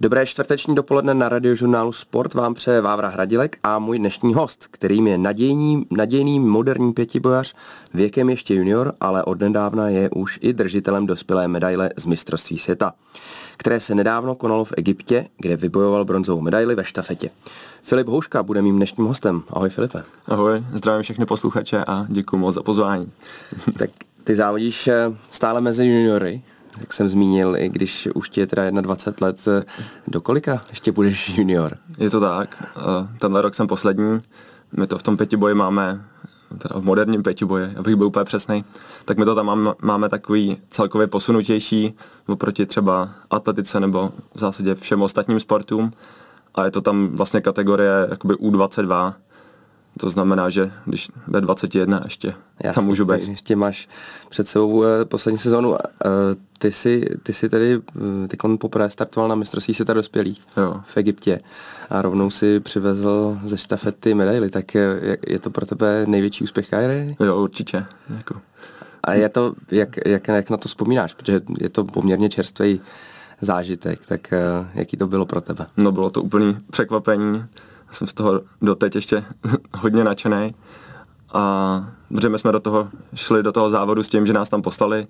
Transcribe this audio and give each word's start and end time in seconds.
Dobré 0.00 0.26
čtvrteční 0.26 0.74
dopoledne 0.74 1.14
na 1.14 1.28
radiožurnálu 1.28 1.92
Sport 1.92 2.34
vám 2.34 2.54
přeje 2.54 2.80
Vávra 2.80 3.08
Hradilek 3.08 3.58
a 3.62 3.78
můj 3.78 3.98
dnešní 3.98 4.34
host, 4.34 4.66
kterým 4.70 5.06
je 5.06 5.18
nadějný, 5.18 5.86
nadějný 5.90 6.40
moderní 6.40 6.92
pětibojař, 6.92 7.54
věkem 7.94 8.30
ještě 8.30 8.54
junior, 8.54 8.92
ale 9.00 9.24
odnedávna 9.24 9.88
je 9.88 10.10
už 10.10 10.38
i 10.42 10.52
držitelem 10.52 11.06
dospělé 11.06 11.48
medaile 11.48 11.90
z 11.96 12.06
mistrovství 12.06 12.58
světa, 12.58 12.92
které 13.56 13.80
se 13.80 13.94
nedávno 13.94 14.34
konalo 14.34 14.64
v 14.64 14.72
Egyptě, 14.76 15.28
kde 15.38 15.56
vybojoval 15.56 16.04
bronzovou 16.04 16.40
medaili 16.40 16.74
ve 16.74 16.84
štafetě. 16.84 17.30
Filip 17.82 18.06
Houška 18.06 18.42
bude 18.42 18.62
mým 18.62 18.76
dnešním 18.76 19.06
hostem. 19.06 19.42
Ahoj 19.50 19.70
Filipe. 19.70 20.02
Ahoj, 20.26 20.64
zdravím 20.72 21.02
všechny 21.02 21.26
posluchače 21.26 21.84
a 21.84 22.06
děkuji 22.08 22.36
moc 22.36 22.54
za 22.54 22.62
pozvání. 22.62 23.12
tak 23.78 23.90
ty 24.24 24.34
závodíš 24.34 24.88
eh, 24.88 25.12
stále 25.30 25.60
mezi 25.60 25.86
juniory, 25.86 26.42
jak 26.80 26.92
jsem 26.92 27.08
zmínil, 27.08 27.56
i 27.56 27.68
když 27.68 28.08
už 28.14 28.28
ti 28.28 28.40
je 28.40 28.46
teda 28.46 28.70
21 28.70 29.26
let, 29.26 29.36
eh, 29.48 29.64
do 30.06 30.20
kolika 30.20 30.62
ještě 30.70 30.92
budeš 30.92 31.38
junior? 31.38 31.76
Je 31.98 32.10
to 32.10 32.20
tak, 32.20 32.62
eh, 32.76 33.08
tenhle 33.18 33.42
rok 33.42 33.54
jsem 33.54 33.66
poslední, 33.66 34.20
my 34.76 34.86
to 34.86 34.98
v 34.98 35.02
tom 35.02 35.16
pětiboji 35.16 35.54
máme, 35.54 36.04
teda 36.58 36.80
v 36.80 36.84
moderním 36.84 37.22
pětiboji, 37.22 37.76
abych 37.76 37.96
byl 37.96 38.06
úplně 38.06 38.24
přesný, 38.24 38.64
tak 39.04 39.18
my 39.18 39.24
to 39.24 39.34
tam 39.34 39.46
máme, 39.46 39.72
máme 39.82 40.08
takový 40.08 40.56
celkově 40.70 41.06
posunutější 41.06 41.94
oproti 42.26 42.66
třeba 42.66 43.10
atletice 43.30 43.80
nebo 43.80 44.12
v 44.34 44.38
zásadě 44.38 44.74
všem 44.74 45.02
ostatním 45.02 45.40
sportům. 45.40 45.92
A 46.54 46.64
je 46.64 46.70
to 46.70 46.80
tam 46.80 47.08
vlastně 47.08 47.40
kategorie 47.40 48.06
jakoby 48.10 48.34
U22, 48.34 49.14
to 49.98 50.10
znamená, 50.10 50.50
že 50.50 50.72
když 50.84 51.08
ve 51.26 51.40
21 51.40 52.00
ještě 52.04 52.34
Jasně, 52.64 52.74
tam 52.74 52.84
můžu 52.84 53.04
být. 53.04 53.28
ještě 53.28 53.56
máš 53.56 53.88
před 54.28 54.48
sebou 54.48 54.84
eh, 54.84 55.04
poslední 55.04 55.38
sezónu. 55.38 55.74
Eh, 55.74 56.08
ty 56.58 56.72
jsi, 56.72 57.04
ty 57.22 57.32
jsi 57.32 57.48
tedy 57.48 57.80
eh, 58.24 58.28
ty 58.28 58.36
poprvé 58.60 58.90
startoval 58.90 59.28
na 59.28 59.34
mistrovství 59.34 59.74
světa 59.74 59.94
dospělých 59.94 60.40
jo. 60.56 60.80
v 60.84 60.96
Egyptě 60.96 61.40
a 61.90 62.02
rovnou 62.02 62.30
si 62.30 62.60
přivezl 62.60 63.38
ze 63.44 63.58
štafety 63.58 64.14
medaily, 64.14 64.50
tak 64.50 64.74
je 65.26 65.38
to 65.40 65.50
pro 65.50 65.66
tebe 65.66 66.04
největší 66.06 66.44
úspěch 66.44 66.70
kariéry? 66.70 67.16
Jo, 67.20 67.42
určitě. 67.42 67.84
Jako. 68.16 68.40
A 69.04 69.14
je 69.14 69.28
to, 69.28 69.54
jak, 69.70 69.96
jak, 70.06 70.28
jak 70.28 70.50
na 70.50 70.56
to 70.56 70.68
vzpomínáš, 70.68 71.14
protože 71.14 71.40
je 71.60 71.68
to 71.68 71.84
poměrně 71.84 72.28
čerstvý 72.28 72.80
zážitek, 73.40 74.06
tak 74.06 74.34
jaký 74.74 74.96
to 74.96 75.06
bylo 75.06 75.26
pro 75.26 75.40
tebe? 75.40 75.66
No 75.76 75.92
bylo 75.92 76.10
to 76.10 76.22
úplný 76.22 76.56
překvapení 76.70 77.44
jsem 77.90 78.06
z 78.06 78.14
toho 78.14 78.40
doteď 78.62 78.94
ještě 78.94 79.24
hodně 79.78 80.04
nadšený. 80.04 80.54
A 81.32 81.84
protože 82.08 82.38
jsme 82.38 82.52
do 82.52 82.60
toho 82.60 82.88
šli 83.14 83.42
do 83.42 83.52
toho 83.52 83.70
závodu 83.70 84.02
s 84.02 84.08
tím, 84.08 84.26
že 84.26 84.32
nás 84.32 84.48
tam 84.48 84.62
poslali 84.62 85.06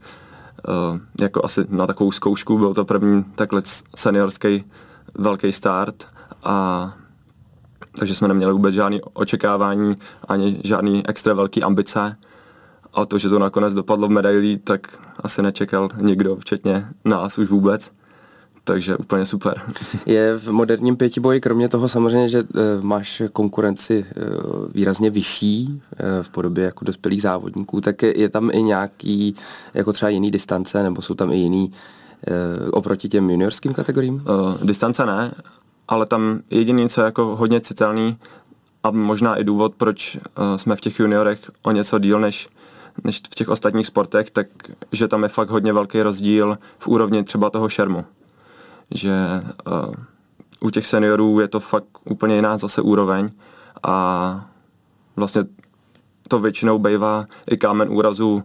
uh, 0.69 0.99
jako 1.21 1.45
asi 1.45 1.65
na 1.69 1.87
takovou 1.87 2.13
zkoušku, 2.13 2.59
byl 2.59 2.75
to 2.75 2.85
první 2.85 3.25
takhle 3.25 3.63
seniorský 3.97 4.65
velký 5.15 5.53
start 5.53 6.07
a 6.45 6.95
takže 7.99 8.15
jsme 8.15 8.29
neměli 8.29 8.53
vůbec 8.53 8.75
žádný 8.75 9.03
očekávání 9.03 9.97
ani 10.29 10.61
žádný 10.65 11.07
extra 11.07 11.35
velký 11.35 11.63
ambice. 11.63 12.17
A 12.95 13.07
to, 13.07 13.19
že 13.19 13.29
to 13.29 13.39
nakonec 13.39 13.75
dopadlo 13.75 14.09
v 14.09 14.11
medailí, 14.11 14.59
tak 14.59 15.01
asi 15.21 15.43
nečekal 15.43 15.89
nikdo, 16.01 16.37
včetně 16.37 16.89
nás 17.05 17.39
už 17.39 17.49
vůbec 17.49 17.91
takže 18.69 18.97
úplně 18.97 19.27
super. 19.27 19.61
Je 20.07 20.39
v 20.39 20.49
moderním 20.49 20.97
pětiboji, 20.97 21.41
kromě 21.41 21.69
toho 21.69 21.89
samozřejmě, 21.89 22.29
že 22.29 22.39
e, 22.39 22.45
máš 22.81 23.23
konkurenci 23.33 24.07
e, 24.09 24.15
výrazně 24.75 25.11
vyšší 25.11 25.83
e, 25.97 26.23
v 26.23 26.31
podobě 26.31 26.65
jako 26.65 26.85
dospělých 26.85 27.23
závodníků, 27.23 27.81
tak 27.81 28.03
je, 28.03 28.21
je 28.21 28.29
tam 28.29 28.51
i 28.53 28.63
nějaký, 28.63 29.35
jako 29.75 29.93
třeba 29.93 30.09
jiný 30.09 30.31
distance, 30.31 30.83
nebo 30.83 31.03
jsou 31.03 31.15
tam 31.15 31.33
i 31.33 31.37
jiný 31.37 31.73
oproti 32.71 33.09
těm 33.09 33.31
juniorským 33.31 33.75
kategoriím? 33.75 34.15
Uh, 34.15 34.67
distance 34.67 35.07
ne, 35.07 35.33
ale 35.89 36.07
tam 36.07 36.41
jediný, 36.51 36.89
co 36.89 37.01
je 37.01 37.05
jako 37.05 37.37
hodně 37.37 37.61
citelný 37.61 38.17
a 38.83 38.91
možná 38.91 39.37
i 39.37 39.45
důvod, 39.45 39.75
proč 39.77 40.17
uh, 40.17 40.57
jsme 40.57 40.77
v 40.77 40.81
těch 40.81 41.01
juniorech 41.01 41.51
o 41.63 41.71
něco 41.71 41.99
díl 41.99 42.21
než 42.21 42.49
než 43.05 43.19
v 43.19 43.35
těch 43.35 43.49
ostatních 43.49 43.87
sportech, 43.87 44.31
tak 44.31 44.47
že 44.93 45.09
tam 45.09 45.23
je 45.23 45.29
fakt 45.29 45.51
hodně 45.51 45.73
velký 45.73 46.03
rozdíl 46.03 46.59
v 46.79 46.89
úrovni 46.89 47.25
třeba 47.25 47.51
toho 47.51 47.69
šermu 47.69 48.05
že 48.91 49.43
uh, 49.67 49.95
u 50.61 50.71
těch 50.71 50.87
seniorů 50.87 51.41
je 51.41 51.49
to 51.49 51.61
fakt 51.61 51.87
úplně 52.05 52.37
jiná 52.37 52.59
zase 52.59 52.83
úroveň 52.83 53.31
a 53.83 54.47
vlastně 55.17 55.45
to 56.29 56.41
většinou 56.41 56.79
bývá 56.79 57.27
i 57.51 57.57
kámen 57.57 57.89
úrazu 57.91 58.43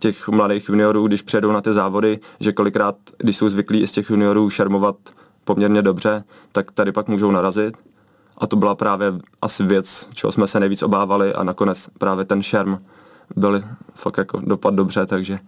těch 0.00 0.28
mladých 0.28 0.68
juniorů, 0.68 1.06
když 1.06 1.22
přijedou 1.22 1.52
na 1.52 1.60
ty 1.60 1.72
závody, 1.72 2.20
že 2.40 2.52
kolikrát, 2.52 2.96
když 3.18 3.36
jsou 3.36 3.48
zvyklí 3.48 3.82
i 3.82 3.86
z 3.86 3.92
těch 3.92 4.10
juniorů 4.10 4.50
šermovat 4.50 4.96
poměrně 5.44 5.82
dobře, 5.82 6.24
tak 6.52 6.72
tady 6.72 6.92
pak 6.92 7.08
můžou 7.08 7.30
narazit. 7.30 7.76
A 8.38 8.46
to 8.46 8.56
byla 8.56 8.74
právě 8.74 9.12
asi 9.42 9.62
věc, 9.62 10.08
čeho 10.14 10.32
jsme 10.32 10.46
se 10.46 10.60
nejvíc 10.60 10.82
obávali 10.82 11.34
a 11.34 11.44
nakonec 11.44 11.88
právě 11.98 12.24
ten 12.24 12.42
šerm 12.42 12.78
byl 13.36 13.62
fakt 13.94 14.18
jako 14.18 14.40
dopad 14.40 14.74
dobře, 14.74 15.06
takže 15.06 15.38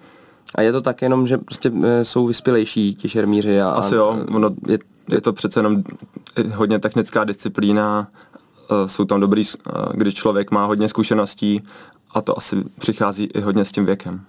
a 0.55 0.63
je 0.63 0.73
to 0.73 0.81
tak 0.81 1.03
jenom, 1.03 1.27
že 1.27 1.39
prostě 1.39 1.73
e, 1.85 2.05
jsou 2.05 2.27
vyspělejší 2.27 2.95
ti 2.95 3.09
šermíři? 3.09 3.61
A, 3.61 3.71
Asi 3.71 3.95
jo, 3.95 4.25
ono, 4.35 4.51
je, 4.67 4.79
je 5.11 5.21
to 5.21 5.33
přece 5.33 5.59
jenom 5.59 5.83
hodně 6.55 6.79
technická 6.79 7.25
disciplína, 7.25 8.09
e, 8.71 8.89
jsou 8.89 9.05
tam 9.05 9.21
dobrý, 9.21 9.43
e, 9.43 9.53
když 9.95 10.15
člověk 10.15 10.51
má 10.51 10.67
hodně 10.67 10.89
zkušeností 10.89 11.63
a 12.11 12.21
to 12.21 12.39
asi 12.39 12.65
přichází 12.79 13.25
i 13.25 13.41
hodně 13.41 13.65
s 13.65 13.73
tím 13.73 13.87
věkem. 13.87 14.21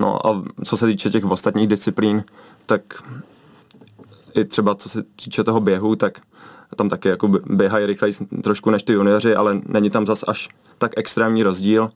No 0.00 0.26
a 0.26 0.42
co 0.64 0.76
se 0.76 0.86
týče 0.86 1.10
těch 1.10 1.24
ostatních 1.24 1.68
disciplín, 1.68 2.24
tak 2.66 2.82
i 4.34 4.44
třeba 4.44 4.74
co 4.74 4.88
se 4.88 5.02
týče 5.02 5.44
toho 5.44 5.60
běhu, 5.60 5.96
tak 5.96 6.20
tam 6.76 6.88
taky 6.88 7.08
jako 7.08 7.28
běhají 7.28 7.86
rychleji 7.86 8.14
trošku 8.42 8.70
než 8.70 8.82
ty 8.82 8.92
junioři, 8.92 9.34
ale 9.34 9.60
není 9.66 9.90
tam 9.90 10.06
zas 10.06 10.24
až 10.28 10.48
tak 10.78 10.92
extrémní 10.96 11.42
rozdíl. 11.42 11.90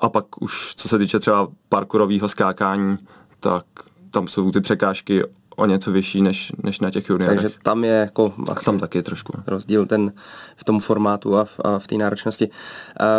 A 0.00 0.08
pak 0.08 0.42
už, 0.42 0.74
co 0.76 0.88
se 0.88 0.98
týče 0.98 1.18
třeba 1.18 1.48
parkourového 1.68 2.28
skákání, 2.28 2.98
tak 3.40 3.64
tam 4.10 4.28
jsou 4.28 4.50
ty 4.50 4.60
překážky 4.60 5.24
o 5.56 5.66
něco 5.66 5.92
vyšší 5.92 6.22
než, 6.22 6.52
než 6.62 6.80
na 6.80 6.90
těch 6.90 7.08
juniorech. 7.08 7.40
Takže 7.40 7.56
tam 7.62 7.84
je 7.84 7.92
jako 7.92 8.34
asi 8.50 8.64
tam 8.64 8.78
taky 8.78 9.02
trošku. 9.02 9.32
rozdíl 9.46 9.86
ten 9.86 10.12
v 10.56 10.64
tom 10.64 10.80
formátu 10.80 11.36
a 11.36 11.44
v, 11.44 11.60
a 11.64 11.78
v 11.78 11.86
té 11.86 11.94
náročnosti. 11.94 12.48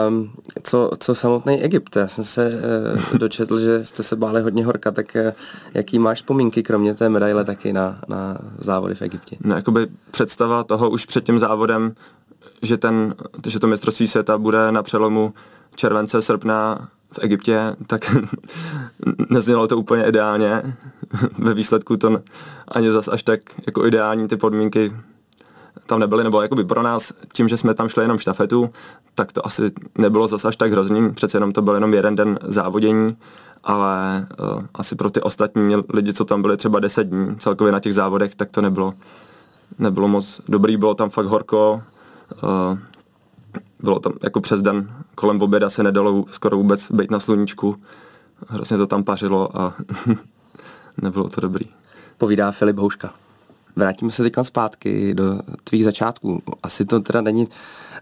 Um, 0.08 0.32
co, 0.64 0.92
co 1.00 1.16
samotný 1.16 1.64
Egypt? 1.64 1.96
Já 1.96 2.08
jsem 2.08 2.24
se 2.24 2.52
uh, 3.14 3.18
dočetl, 3.18 3.60
že 3.60 3.86
jste 3.86 4.04
se 4.04 4.16
báli 4.16 4.42
hodně 4.42 4.66
horka, 4.66 4.92
tak 4.92 5.18
uh, 5.26 5.32
jaký 5.74 6.00
máš 6.00 6.18
vzpomínky, 6.18 6.64
kromě 6.64 6.94
té 6.94 7.10
medaile, 7.10 7.44
taky 7.46 7.74
na, 7.74 8.00
na 8.08 8.38
závody 8.60 8.96
v 8.96 9.02
Egyptě? 9.02 9.38
No, 9.44 9.56
jakoby 9.56 9.88
představa 10.12 10.64
toho 10.64 10.90
už 10.90 11.06
před 11.06 11.26
tím 11.26 11.40
závodem, 11.40 11.94
že, 12.62 12.78
ten, 12.78 13.16
že 13.48 13.60
to 13.60 13.68
mistrovství 13.68 14.08
světa 14.08 14.38
bude 14.38 14.72
na 14.72 14.84
přelomu 14.84 15.34
července, 15.76 16.22
srpna 16.22 16.88
v 17.12 17.20
Egyptě, 17.22 17.76
tak 17.88 18.16
neznělo 19.30 19.68
to 19.68 19.78
úplně 19.78 20.04
ideálně. 20.06 20.78
Ve 21.38 21.54
výsledku 21.54 21.98
to 21.98 22.22
ani 22.68 22.92
zas 22.92 23.08
až 23.08 23.24
tak 23.24 23.40
jako 23.68 23.86
ideální 23.86 24.28
ty 24.28 24.38
podmínky 24.38 24.92
tam 25.86 26.00
nebyly, 26.00 26.24
nebo 26.24 26.42
jakoby 26.42 26.64
pro 26.64 26.84
nás, 26.84 27.14
tím, 27.34 27.48
že 27.48 27.58
jsme 27.58 27.74
tam 27.74 27.90
šli 27.90 28.04
jenom 28.04 28.20
štafetu, 28.20 28.70
tak 29.16 29.32
to 29.32 29.46
asi 29.46 29.72
nebylo 29.98 30.28
zas 30.28 30.46
až 30.46 30.56
tak 30.56 30.72
hrozný, 30.72 31.14
přece 31.14 31.38
jenom 31.38 31.54
to 31.54 31.62
byl 31.62 31.74
jenom 31.74 31.94
jeden 31.94 32.16
den 32.16 32.40
závodění, 32.44 33.18
ale 33.64 34.28
uh, 34.40 34.64
asi 34.74 34.96
pro 34.96 35.10
ty 35.10 35.22
ostatní 35.22 35.76
lidi, 35.94 36.14
co 36.14 36.26
tam 36.26 36.42
byli 36.42 36.58
třeba 36.58 36.80
10 36.80 37.04
dní 37.04 37.36
celkově 37.36 37.74
na 37.74 37.80
těch 37.80 37.94
závodech, 37.94 38.36
tak 38.36 38.50
to 38.50 38.62
nebylo, 38.62 38.94
nebylo 39.80 40.08
moc 40.08 40.42
dobrý, 40.48 40.78
bylo 40.78 40.94
tam 40.94 41.10
fakt 41.10 41.26
horko, 41.26 41.82
uh, 42.44 42.78
bylo 43.84 44.00
tam 44.00 44.14
jako 44.24 44.42
přes 44.42 44.62
den 44.62 44.90
kolem 45.22 45.42
oběda 45.42 45.70
se 45.70 45.84
nedalo 45.84 46.26
skoro 46.32 46.58
vůbec 46.58 46.92
být 46.92 47.12
na 47.12 47.20
sluníčku. 47.20 47.76
Hrozně 48.48 48.78
to 48.78 48.88
tam 48.88 49.04
pařilo 49.04 49.58
a 49.58 49.74
nebylo 51.02 51.30
to 51.30 51.42
dobrý. 51.42 51.66
Povídá 52.18 52.52
Filip 52.52 52.78
Houška. 52.78 53.14
Vrátíme 53.76 54.12
se 54.12 54.24
teďka 54.24 54.44
zpátky 54.44 55.14
do 55.14 55.40
tvých 55.64 55.84
začátků. 55.84 56.44
Asi 56.64 56.86
to 56.86 57.00
teda 57.00 57.22
není 57.22 57.48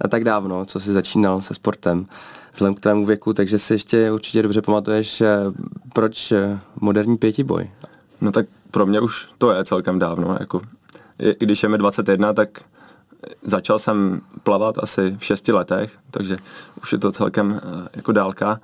tak 0.10 0.24
dávno, 0.24 0.66
co 0.66 0.80
jsi 0.80 0.94
začínal 0.94 1.42
se 1.42 1.54
sportem 1.54 2.07
vzhledem 2.54 2.75
k 2.75 2.80
tvému 2.80 3.06
věku, 3.06 3.33
takže 3.33 3.60
si 3.60 3.74
ještě 3.74 4.12
určitě 4.12 4.42
dobře 4.42 4.62
pamatuješ, 4.62 5.22
eh, 5.22 5.38
proč 5.94 6.31
eh, 6.31 6.60
moderní 6.81 7.18
pětiboj. 7.18 7.69
No 8.22 8.31
tak 8.31 8.45
pro 8.72 8.86
mě 8.86 9.00
už 9.00 9.27
to 9.38 9.51
je 9.51 9.63
celkem 9.63 10.00
dávno. 10.00 10.38
Jako, 10.39 10.62
když 11.39 11.63
je 11.63 11.69
mi 11.69 11.77
21, 11.77 12.33
tak 12.33 12.62
Začal 13.42 13.80
jsem 13.80 14.21
plavat 14.44 14.75
asi 14.77 15.16
v 15.18 15.25
šesti 15.25 15.51
letech, 15.51 15.92
takže 16.12 16.38
už 16.81 16.92
je 16.92 16.98
to 16.98 17.12
celkem 17.12 17.62
eh, 17.63 17.88
jako 17.94 18.12
dálka. 18.12 18.60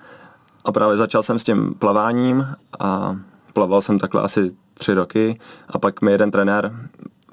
A 0.66 0.72
právě 0.72 0.98
začal 0.98 1.24
jsem 1.24 1.40
s 1.40 1.44
tím 1.44 1.74
plaváním 1.74 2.48
a 2.80 3.18
plaval 3.54 3.81
jsem 3.81 4.00
takhle 4.00 4.22
asi 4.22 4.52
tři 4.74 4.94
roky 4.94 5.40
a 5.69 5.80
pak 5.80 6.02
mi 6.02 6.12
jeden 6.12 6.31
trenér, 6.31 6.72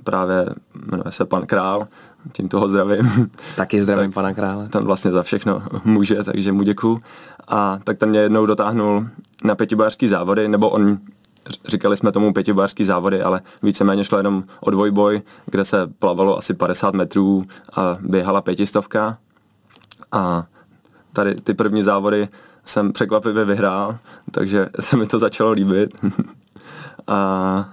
právě 0.05 0.47
jmenuje 0.91 1.13
se 1.13 1.25
pan 1.25 1.47
Král, 1.47 1.89
tím 2.33 2.49
toho 2.49 2.69
zdravím. 2.69 3.31
Taky 3.57 3.83
zdravím 3.83 4.11
tak, 4.11 4.15
pana 4.15 4.35
Krále. 4.35 4.69
Ten 4.69 4.85
vlastně 4.85 5.11
za 5.11 5.23
všechno 5.23 5.63
může, 5.85 6.25
takže 6.25 6.53
mu 6.53 6.63
děkuju. 6.63 6.99
A 7.49 7.79
tak 7.85 7.99
ten 7.99 8.09
mě 8.09 8.21
jednou 8.21 8.47
dotáhnul 8.47 9.07
na 9.45 9.55
pětibojařský 9.55 10.09
závody, 10.09 10.49
nebo 10.49 10.71
on 10.71 10.99
říkali 11.65 11.97
jsme 11.97 12.13
tomu 12.13 12.33
pětibářský 12.33 12.85
závody, 12.85 13.23
ale 13.23 13.41
víceméně 13.63 14.05
šlo 14.05 14.19
jenom 14.19 14.45
o 14.61 14.71
dvojboj, 14.71 15.23
kde 15.47 15.65
se 15.65 15.87
plavalo 15.99 16.39
asi 16.39 16.55
50 16.55 16.95
metrů 16.95 17.45
a 17.77 17.99
běhala 18.01 18.41
pětistovka. 18.41 19.19
A 20.13 20.47
tady 21.13 21.35
ty 21.35 21.55
první 21.55 21.83
závody 21.83 22.29
jsem 22.65 22.93
překvapivě 22.93 23.45
vyhrál, 23.45 23.99
takže 24.31 24.69
se 24.81 24.97
mi 24.97 25.07
to 25.07 25.19
začalo 25.19 25.51
líbit. 25.51 25.91
a 27.07 27.69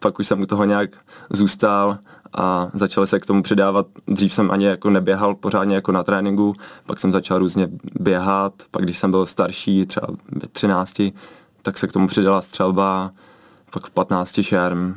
pak 0.00 0.18
už 0.18 0.26
jsem 0.26 0.40
u 0.40 0.46
toho 0.46 0.64
nějak 0.64 0.90
zůstal 1.30 1.98
a 2.32 2.68
začal 2.74 3.06
se 3.06 3.20
k 3.20 3.26
tomu 3.26 3.42
přidávat. 3.42 3.86
Dřív 4.06 4.34
jsem 4.34 4.50
ani 4.50 4.64
jako 4.64 4.90
neběhal 4.90 5.34
pořádně 5.34 5.74
jako 5.74 5.92
na 5.92 6.02
tréninku, 6.02 6.54
pak 6.86 7.00
jsem 7.00 7.12
začal 7.12 7.38
různě 7.38 7.68
běhat, 8.00 8.52
pak 8.70 8.82
když 8.82 8.98
jsem 8.98 9.10
byl 9.10 9.26
starší, 9.26 9.86
třeba 9.86 10.06
ve 10.32 10.48
13, 10.48 11.02
tak 11.64 11.78
se 11.78 11.86
k 11.86 11.92
tomu 11.92 12.06
přidala 12.06 12.42
střelba, 12.42 13.10
pak 13.70 13.86
v 13.86 13.90
15 13.90 14.42
šerm. 14.42 14.94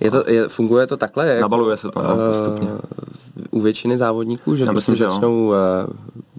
Je 0.00 0.10
to, 0.10 0.30
je, 0.30 0.48
funguje 0.48 0.86
to 0.86 0.96
takhle? 0.96 1.28
Jak, 1.28 1.40
Nabaluje 1.40 1.76
se 1.76 1.90
to 1.90 2.02
no, 2.02 2.16
postupně. 2.26 2.68
Uh, 2.68 2.78
u 3.50 3.60
většiny 3.60 3.98
závodníků, 3.98 4.56
že 4.56 4.64
Já 4.64 4.72
prostě 4.72 4.92
myslím, 4.92 5.10
začnou 5.10 5.46
uh, 5.46 5.54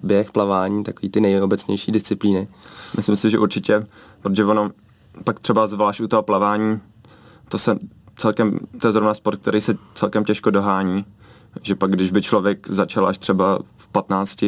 běh, 0.03 0.31
plavání, 0.31 0.83
takový 0.83 1.09
ty 1.09 1.21
nejobecnější 1.21 1.91
disciplíny? 1.91 2.47
Myslím 2.97 3.17
si, 3.17 3.29
že 3.29 3.39
určitě, 3.39 3.87
protože 4.21 4.45
ono 4.45 4.71
pak 5.23 5.39
třeba 5.39 5.67
zvlášť 5.67 6.01
u 6.01 6.07
toho 6.07 6.23
plavání, 6.23 6.79
to 7.49 7.57
se 7.57 7.77
celkem, 8.15 8.59
to 8.81 8.87
je 8.87 8.91
zrovna 8.91 9.13
sport, 9.13 9.41
který 9.41 9.61
se 9.61 9.77
celkem 9.93 10.23
těžko 10.23 10.51
dohání, 10.51 11.05
že 11.61 11.75
pak 11.75 11.91
když 11.91 12.11
by 12.11 12.21
člověk 12.21 12.69
začal 12.69 13.07
až 13.07 13.17
třeba 13.17 13.59
v 13.77 13.87
15, 13.87 14.45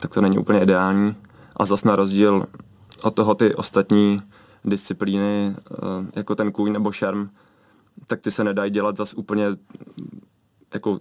tak 0.00 0.14
to 0.14 0.20
není 0.20 0.38
úplně 0.38 0.60
ideální. 0.60 1.16
A 1.56 1.64
zas 1.64 1.84
na 1.84 1.96
rozdíl 1.96 2.46
od 3.02 3.14
toho 3.14 3.34
ty 3.34 3.54
ostatní 3.54 4.22
disciplíny, 4.64 5.56
eh, 5.56 5.76
jako 6.16 6.34
ten 6.34 6.52
kůň 6.52 6.72
nebo 6.72 6.92
šerm, 6.92 7.28
tak 8.06 8.20
ty 8.20 8.30
se 8.30 8.44
nedají 8.44 8.70
dělat 8.70 8.96
zas 8.96 9.14
úplně, 9.14 9.46
jako 10.74 11.00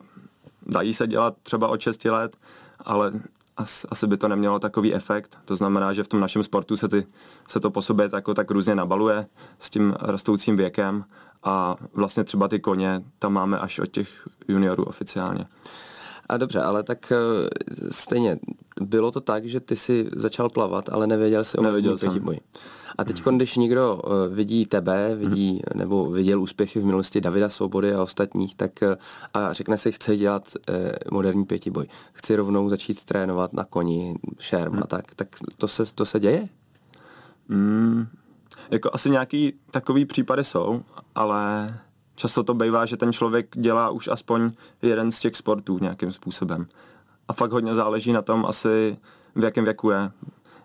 dají 0.66 0.94
se 0.94 1.08
dělat 1.08 1.36
třeba 1.44 1.68
od 1.68 1.82
6 1.82 2.12
let, 2.12 2.38
ale 2.80 3.12
as, 3.58 3.86
asi 3.90 4.08
by 4.08 4.18
to 4.18 4.28
nemělo 4.28 4.60
takový 4.60 4.94
efekt. 4.94 5.38
To 5.46 5.56
znamená, 5.56 5.94
že 5.94 6.04
v 6.04 6.08
tom 6.08 6.20
našem 6.20 6.44
sportu 6.44 6.78
se, 6.78 6.88
ty, 6.88 7.08
se 7.48 7.60
to 7.60 7.72
po 7.72 7.82
sobě 7.82 8.10
jako 8.14 8.34
tak 8.34 8.52
různě 8.52 8.76
nabaluje 8.76 9.28
s 9.60 9.70
tím 9.70 9.96
rostoucím 10.00 10.58
věkem 10.58 11.06
a 11.44 11.76
vlastně 11.94 12.24
třeba 12.24 12.48
ty 12.48 12.60
koně 12.60 13.04
tam 13.20 13.34
máme 13.34 13.60
až 13.60 13.80
od 13.80 13.86
těch 13.86 14.28
juniorů 14.48 14.84
oficiálně. 14.84 15.46
A 16.30 16.38
dobře, 16.38 16.62
ale 16.62 16.84
tak 16.84 17.12
eh, 17.12 17.16
stejně, 17.92 18.38
bylo 18.82 19.12
to 19.12 19.22
tak, 19.22 19.46
že 19.46 19.60
ty 19.60 19.76
si 19.76 20.10
začal 20.16 20.50
plavat, 20.50 20.90
ale 20.90 21.08
nevěděl 21.08 21.44
jsi 21.44 21.58
o 21.58 21.64
nevěděl 21.64 21.98
boji. 22.20 22.40
A 22.98 23.04
teď, 23.04 23.26
hmm. 23.26 23.38
když 23.38 23.56
někdo 23.56 23.96
uh, 23.96 24.36
vidí 24.36 24.66
tebe, 24.66 25.16
vidí, 25.16 25.50
hmm. 25.50 25.80
nebo 25.80 26.12
viděl 26.12 26.42
úspěchy 26.42 26.80
v 26.80 26.86
minulosti 26.86 27.22
Davida 27.22 27.50
Svobody 27.50 27.94
a 27.94 28.04
ostatních, 28.04 28.56
tak 28.56 28.72
uh, 28.82 28.96
a 29.34 29.54
řekne 29.54 29.78
si, 29.78 29.92
chce 29.92 30.18
dělat 30.18 30.54
uh, 30.70 30.76
moderní 31.12 31.46
pětiboj, 31.46 31.88
chci 32.14 32.36
rovnou 32.36 32.70
začít 32.70 33.04
trénovat 33.04 33.54
na 33.54 33.64
koni, 33.64 34.16
šerm 34.40 34.74
hmm. 34.74 34.84
a 34.84 34.88
tak, 34.88 35.16
tak 35.16 35.28
to 35.58 35.68
se, 35.68 35.84
to 35.96 36.06
se 36.06 36.20
děje? 36.20 36.50
Hmm. 37.50 38.08
Jako 38.72 38.90
asi 38.94 39.10
nějaký 39.10 39.54
takový 39.72 40.06
případy 40.06 40.44
jsou, 40.44 40.82
ale 41.16 41.74
často 42.16 42.44
to 42.44 42.54
bývá, 42.54 42.86
že 42.86 42.98
ten 42.98 43.14
člověk 43.14 43.48
dělá 43.58 43.90
už 43.90 44.08
aspoň 44.08 44.52
jeden 44.82 45.12
z 45.12 45.20
těch 45.20 45.36
sportů 45.36 45.80
nějakým 45.82 46.12
způsobem. 46.12 46.68
A 47.28 47.34
fakt 47.34 47.52
hodně 47.52 47.76
záleží 47.76 48.14
na 48.14 48.22
tom 48.22 48.46
asi, 48.46 48.98
v 49.36 49.44
jakém 49.44 49.64
věku 49.64 49.90
je. 49.90 50.12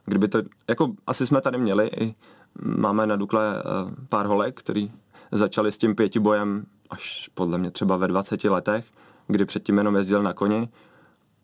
Kdyby 0.04 0.28
to, 0.28 0.38
jako 0.68 0.92
asi 1.06 1.26
jsme 1.26 1.40
tady 1.40 1.58
měli 1.58 1.86
i, 1.86 2.14
máme 2.62 3.06
na 3.06 3.16
Dukle 3.16 3.62
uh, 3.62 3.90
pár 4.08 4.26
holek, 4.26 4.58
který 4.58 4.92
začali 5.32 5.72
s 5.72 5.78
tím 5.78 5.94
pětibojem 5.94 6.66
až 6.90 7.30
podle 7.34 7.58
mě 7.58 7.70
třeba 7.70 7.96
ve 7.96 8.08
20 8.08 8.44
letech, 8.44 8.84
kdy 9.26 9.44
předtím 9.44 9.78
jenom 9.78 9.96
jezdil 9.96 10.22
na 10.22 10.32
koni 10.32 10.68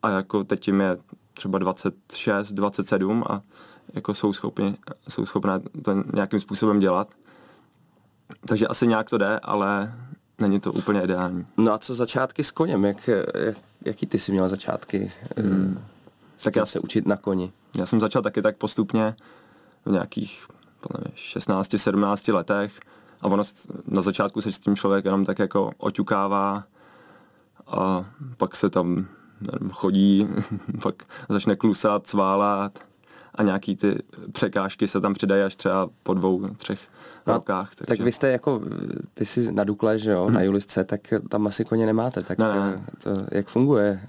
a 0.02 0.10
jako 0.10 0.44
teď 0.44 0.66
jim 0.66 0.80
je 0.80 0.96
třeba 1.34 1.58
26, 1.58 2.52
27 2.52 3.24
a 3.28 3.42
jako 3.94 4.14
jsou, 4.14 4.32
schopni, 4.32 4.76
jsou 5.08 5.26
schopné 5.26 5.60
to 5.84 6.02
nějakým 6.14 6.40
způsobem 6.40 6.80
dělat. 6.80 7.08
Takže 8.48 8.66
asi 8.66 8.86
nějak 8.86 9.10
to 9.10 9.18
jde, 9.18 9.40
ale 9.42 9.94
není 10.38 10.60
to 10.60 10.72
úplně 10.72 11.02
ideální. 11.02 11.46
No 11.56 11.72
a 11.72 11.78
co 11.78 11.94
začátky 11.94 12.44
s 12.44 12.50
koněm? 12.50 12.84
Jak, 12.84 13.10
jak, 13.34 13.56
jaký 13.86 14.06
ty 14.06 14.18
jsi 14.18 14.32
měl 14.32 14.48
začátky? 14.48 15.12
Hmm. 15.36 15.84
Tak 16.44 16.56
já 16.56 16.66
se 16.66 16.80
učit 16.80 17.06
na 17.06 17.16
koni. 17.16 17.52
Já 17.78 17.86
jsem 17.86 18.00
začal 18.00 18.22
taky 18.22 18.42
tak 18.42 18.56
postupně 18.56 19.16
v 19.84 19.90
nějakých 19.92 20.46
16-17 21.14 22.34
letech 22.34 22.72
a 23.20 23.26
ono 23.26 23.42
na 23.86 24.02
začátku 24.02 24.40
se 24.40 24.52
s 24.52 24.58
tím 24.58 24.76
člověk 24.76 25.04
jenom 25.04 25.24
tak 25.24 25.38
jako 25.38 25.70
oťukává 25.78 26.64
a 27.66 28.04
pak 28.36 28.56
se 28.56 28.70
tam 28.70 29.06
nevím, 29.40 29.70
chodí, 29.70 30.28
pak 30.82 31.02
začne 31.28 31.56
klusat, 31.56 32.06
sválat 32.06 32.78
a 33.34 33.42
nějaký 33.42 33.76
ty 33.76 33.98
překážky 34.32 34.88
se 34.88 35.00
tam 35.00 35.14
přidají 35.14 35.42
až 35.42 35.56
třeba 35.56 35.88
po 36.02 36.14
dvou, 36.14 36.48
třech 36.48 36.80
no, 37.26 37.34
rokách. 37.34 37.74
Takže... 37.74 37.86
Tak 37.86 38.04
vy 38.04 38.12
jste 38.12 38.28
jako, 38.30 38.60
ty 39.14 39.26
jsi 39.26 39.52
na 39.52 39.64
Dukle, 39.64 39.98
že 39.98 40.10
jo, 40.10 40.24
hmm. 40.24 40.34
na 40.34 40.42
Julisce, 40.42 40.84
tak 40.84 41.00
tam 41.28 41.46
asi 41.46 41.64
koně 41.64 41.86
nemáte, 41.86 42.22
tak 42.22 42.38
ne, 42.38 42.46
ne. 42.54 42.84
To, 43.02 43.10
jak 43.30 43.46
funguje 43.46 44.00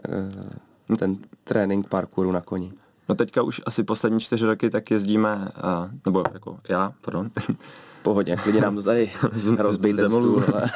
uh, 0.90 0.96
ten 0.98 1.18
trénink 1.44 1.90
parkouru 1.90 2.32
na 2.32 2.42
koni? 2.42 2.74
No 3.10 3.16
teďka 3.16 3.42
už 3.42 3.62
asi 3.66 3.84
poslední 3.84 4.20
čtyři 4.20 4.46
roky 4.46 4.70
tak 4.70 4.92
jezdíme, 4.92 5.52
uh, 5.64 5.92
nebo 6.06 6.24
jako 6.34 6.60
já, 6.70 6.94
pardon. 7.02 7.32
Pohodně, 8.02 8.36
klidně 8.36 8.62
nám 8.62 8.76
to 8.76 8.84
tady 8.84 9.12
rozbít 9.58 9.96
ten 9.96 10.12
stůl, 10.12 10.44
ale... 10.54 10.70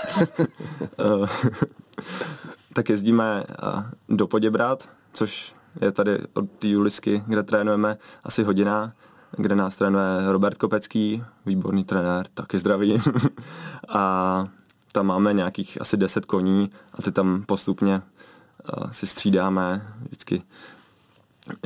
uh, 1.19 1.29
tak 2.73 2.89
jezdíme 2.89 3.43
uh, 3.63 3.83
do 4.09 4.27
Poděbrat, 4.27 4.89
což 5.13 5.53
je 5.81 5.91
tady 5.91 6.17
od 6.33 6.51
té 6.51 6.67
Julisky, 6.67 7.23
kde 7.27 7.43
trénujeme 7.43 7.97
asi 8.23 8.43
hodina, 8.43 8.93
kde 9.37 9.55
nás 9.55 9.75
trénuje 9.75 10.31
Robert 10.31 10.57
Kopecký, 10.57 11.23
výborný 11.45 11.83
trenér, 11.83 12.25
taky 12.33 12.59
zdravý. 12.59 12.97
a 13.89 14.47
tam 14.91 15.05
máme 15.05 15.33
nějakých 15.33 15.81
asi 15.81 15.97
10 15.97 16.25
koní 16.25 16.71
a 16.93 17.01
ty 17.01 17.11
tam 17.11 17.43
postupně 17.45 18.01
uh, 18.77 18.91
si 18.91 19.07
střídáme 19.07 19.93
vždycky 20.01 20.43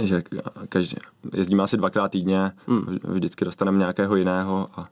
že 0.03 0.23
každý, 0.69 0.97
jezdíme 1.33 1.63
asi 1.63 1.77
dvakrát 1.77 2.11
týdně, 2.11 2.51
hmm. 2.67 2.97
vždycky 3.03 3.45
dostaneme 3.45 3.77
nějakého 3.77 4.15
jiného. 4.15 4.67
A... 4.75 4.89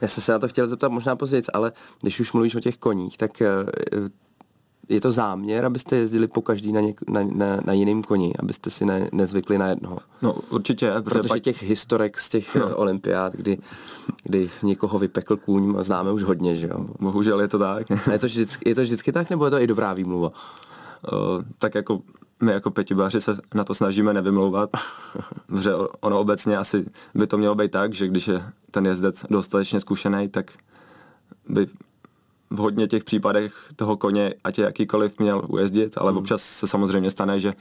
Já 0.00 0.08
jsem 0.08 0.22
se 0.22 0.32
na 0.32 0.38
to 0.38 0.48
chtěl 0.48 0.68
zeptat 0.68 0.92
možná 0.92 1.16
později, 1.16 1.42
ale 1.54 1.72
když 2.02 2.20
už 2.20 2.32
mluvíš 2.32 2.54
o 2.54 2.60
těch 2.60 2.76
koních, 2.76 3.18
tak 3.18 3.42
eh, 3.42 3.48
je 4.88 5.00
to 5.00 5.12
záměr, 5.12 5.64
abyste 5.64 5.96
jezdili 5.96 6.26
po 6.26 6.42
každý 6.42 6.72
na, 6.72 6.80
něk, 6.80 7.00
na, 7.08 7.20
na, 7.22 7.60
na 7.64 7.72
jiným 7.72 8.02
koni, 8.02 8.32
abyste 8.38 8.70
si 8.70 8.84
ne, 8.86 9.08
nezvykli 9.12 9.58
na 9.58 9.66
jednoho. 9.66 9.98
No 10.22 10.32
určitě. 10.32 10.92
Protože 11.04 11.28
pak... 11.28 11.40
těch 11.42 11.62
historek 11.62 12.18
z 12.18 12.28
těch 12.28 12.56
no. 12.56 12.76
olympiád, 12.76 13.32
kdy, 13.32 13.58
kdy 14.22 14.50
někoho 14.62 14.98
vypekl 14.98 15.36
kůň, 15.36 15.74
známe 15.80 16.12
už 16.12 16.22
hodně, 16.22 16.56
že 16.56 16.66
jo? 16.66 16.86
Bohužel 17.00 17.40
je 17.40 17.48
to 17.48 17.58
tak. 17.58 17.86
A 17.90 18.12
je 18.12 18.18
to 18.18 18.26
vždycky, 18.26 18.68
je 18.68 18.74
to 18.74 18.82
vždycky 18.82 19.12
tak, 19.12 19.30
nebo 19.30 19.44
je 19.44 19.50
to 19.50 19.60
i 19.60 19.66
dobrá 19.66 19.92
výmluva? 19.94 20.32
Uh, 21.12 21.42
tak 21.58 21.74
jako 21.74 22.00
my 22.42 22.52
jako 22.52 22.70
pětibáři 22.70 23.20
se 23.20 23.38
na 23.54 23.64
to 23.64 23.74
snažíme 23.74 24.14
nevymlouvat, 24.14 24.70
protože 25.46 25.70
ono 26.00 26.20
obecně 26.20 26.56
asi 26.56 26.86
by 27.14 27.26
to 27.26 27.38
mělo 27.38 27.54
být 27.54 27.70
tak, 27.70 27.94
že 27.94 28.08
když 28.08 28.28
je 28.28 28.42
ten 28.70 28.86
jezdec 28.86 29.24
dostatečně 29.30 29.80
zkušený, 29.80 30.28
tak 30.28 30.52
by 31.48 31.66
v 32.50 32.56
hodně 32.56 32.86
těch 32.86 33.04
případech 33.04 33.54
toho 33.76 33.96
koně, 33.96 34.34
ať 34.44 34.58
je 34.58 34.64
jakýkoliv 34.64 35.18
měl 35.18 35.42
ujezdit, 35.48 35.98
ale 35.98 36.10
hmm. 36.10 36.18
občas 36.18 36.42
se 36.42 36.66
samozřejmě 36.66 37.10
stane, 37.10 37.40
že 37.40 37.54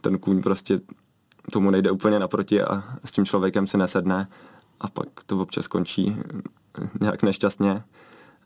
ten 0.00 0.18
kůň 0.18 0.42
prostě 0.42 0.80
tomu 1.52 1.70
nejde 1.70 1.90
úplně 1.90 2.18
naproti 2.18 2.62
a 2.62 2.84
s 3.04 3.12
tím 3.12 3.24
člověkem 3.24 3.66
se 3.66 3.78
nesedne 3.78 4.28
a 4.80 4.88
pak 4.88 5.08
to 5.26 5.38
občas 5.38 5.64
skončí 5.64 6.16
nějak 7.00 7.22
nešťastně, 7.22 7.82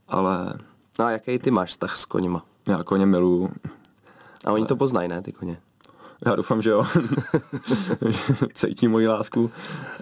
ale... 0.09 0.55
No 0.99 1.05
a 1.05 1.11
jaký 1.11 1.39
ty 1.39 1.51
máš 1.51 1.71
vztah 1.71 1.97
s 1.97 2.05
koněma? 2.05 2.45
Já 2.67 2.83
koně 2.83 3.07
miluju. 3.07 3.51
A 4.45 4.53
oni 4.53 4.67
to 4.67 4.77
poznají, 4.77 5.09
ne, 5.09 5.23
ty 5.23 5.33
koně? 5.33 5.61
Já 6.27 6.37
doufám, 6.37 6.63
že 6.63 6.71
jo. 6.71 6.87
Cítí 8.55 8.89
moji 8.89 9.09
lásku. 9.09 9.51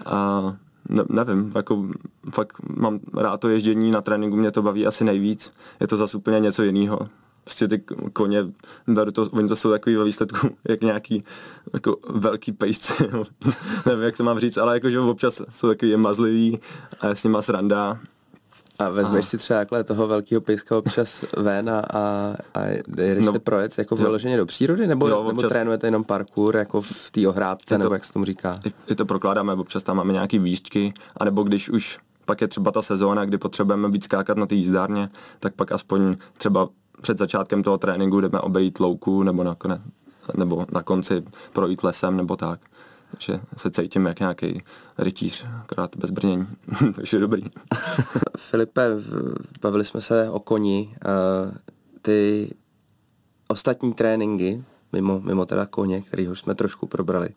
A 0.05 0.55
ne, 0.89 1.03
nevím, 1.09 1.51
jako 1.55 1.85
fakt 2.31 2.57
mám 2.77 2.99
rád 3.13 3.37
to 3.37 3.49
ježdění 3.49 3.91
na 3.91 4.01
tréninku, 4.01 4.35
mě 4.35 4.51
to 4.51 4.61
baví 4.61 4.87
asi 4.87 5.03
nejvíc. 5.03 5.53
Je 5.79 5.87
to 5.87 5.97
zase 5.97 6.17
úplně 6.17 6.39
něco 6.39 6.63
jiného. 6.63 6.99
Prostě 7.43 7.67
ty 7.67 7.83
koně, 8.13 8.45
beru 8.87 9.11
to, 9.11 9.29
oni 9.31 9.47
to 9.47 9.55
jsou 9.55 9.71
takový 9.71 9.95
ve 9.95 10.03
výsledku, 10.03 10.49
jak 10.69 10.81
nějaký 10.81 11.23
jako 11.73 11.97
velký 12.09 12.51
pejsci, 12.51 12.93
nevím, 13.85 14.03
jak 14.03 14.17
to 14.17 14.23
mám 14.23 14.39
říct, 14.39 14.57
ale 14.57 14.73
jakože 14.73 14.99
občas 14.99 15.41
jsou 15.51 15.67
takový 15.67 15.95
mazlivý 15.95 16.59
a 16.99 17.07
je 17.07 17.15
s 17.15 17.23
nima 17.23 17.41
sranda 17.41 17.99
a 18.79 18.89
vezmeš 18.89 19.25
a... 19.25 19.29
si 19.29 19.37
třeba 19.37 19.59
takhle 19.59 19.83
toho 19.83 20.07
velkého 20.07 20.41
pejska 20.41 20.77
občas 20.77 21.25
ven 21.37 21.69
a, 21.69 21.81
a, 21.93 22.35
jdeš 22.87 23.25
no, 23.25 23.31
se 23.31 23.39
projet 23.39 23.77
jako 23.77 23.95
vyloženě 23.95 24.37
do 24.37 24.45
přírody, 24.45 24.87
nebo, 24.87 25.07
jo, 25.07 25.19
občas... 25.19 25.37
nebo 25.37 25.49
trénujete 25.49 25.87
jenom 25.87 26.03
parkour 26.03 26.55
jako 26.55 26.81
v 26.81 27.11
té 27.11 27.27
ohrádce, 27.27 27.75
to, 27.75 27.77
nebo 27.77 27.93
jak 27.93 28.05
se 28.05 28.13
tomu 28.13 28.25
říká? 28.25 28.59
I, 28.65 28.73
I 28.87 28.95
to 28.95 29.05
prokládáme, 29.05 29.53
občas 29.53 29.83
tam 29.83 29.97
máme 29.97 30.13
nějaký 30.13 30.39
výšky, 30.39 30.93
anebo 31.17 31.43
když 31.43 31.69
už 31.69 31.99
pak 32.25 32.41
je 32.41 32.47
třeba 32.47 32.71
ta 32.71 32.81
sezóna, 32.81 33.25
kdy 33.25 33.37
potřebujeme 33.37 33.89
víc 33.89 34.03
skákat 34.03 34.37
na 34.37 34.45
té 34.45 34.55
jízdárně, 34.55 35.09
tak 35.39 35.53
pak 35.53 35.71
aspoň 35.71 36.17
třeba 36.37 36.69
před 37.01 37.17
začátkem 37.17 37.63
toho 37.63 37.77
tréninku 37.77 38.21
jdeme 38.21 38.39
obejít 38.39 38.79
louku 38.79 39.23
nebo 39.23 39.43
nakonec, 39.43 39.81
nebo 40.37 40.65
na 40.71 40.83
konci 40.83 41.23
projít 41.53 41.83
lesem 41.83 42.17
nebo 42.17 42.35
tak. 42.35 42.59
Takže 43.11 43.39
se 43.57 43.71
cítím 43.71 44.05
jak 44.05 44.19
nějaký 44.19 44.61
rytíř, 44.97 45.45
akorát 45.61 45.95
bez 45.95 46.09
brnění. 46.09 46.47
Takže 46.95 47.19
dobrý. 47.19 47.43
Filipe, 48.37 48.89
bavili 49.61 49.85
jsme 49.85 50.01
se 50.01 50.29
o 50.29 50.39
koni. 50.39 50.95
Ty 52.01 52.49
ostatní 53.47 53.93
tréninky, 53.93 54.63
mimo, 54.93 55.19
mimo 55.19 55.45
teda 55.45 55.65
koně, 55.65 56.01
který 56.01 56.27
už 56.27 56.39
jsme 56.39 56.55
trošku 56.55 56.87
probrali, 56.87 57.29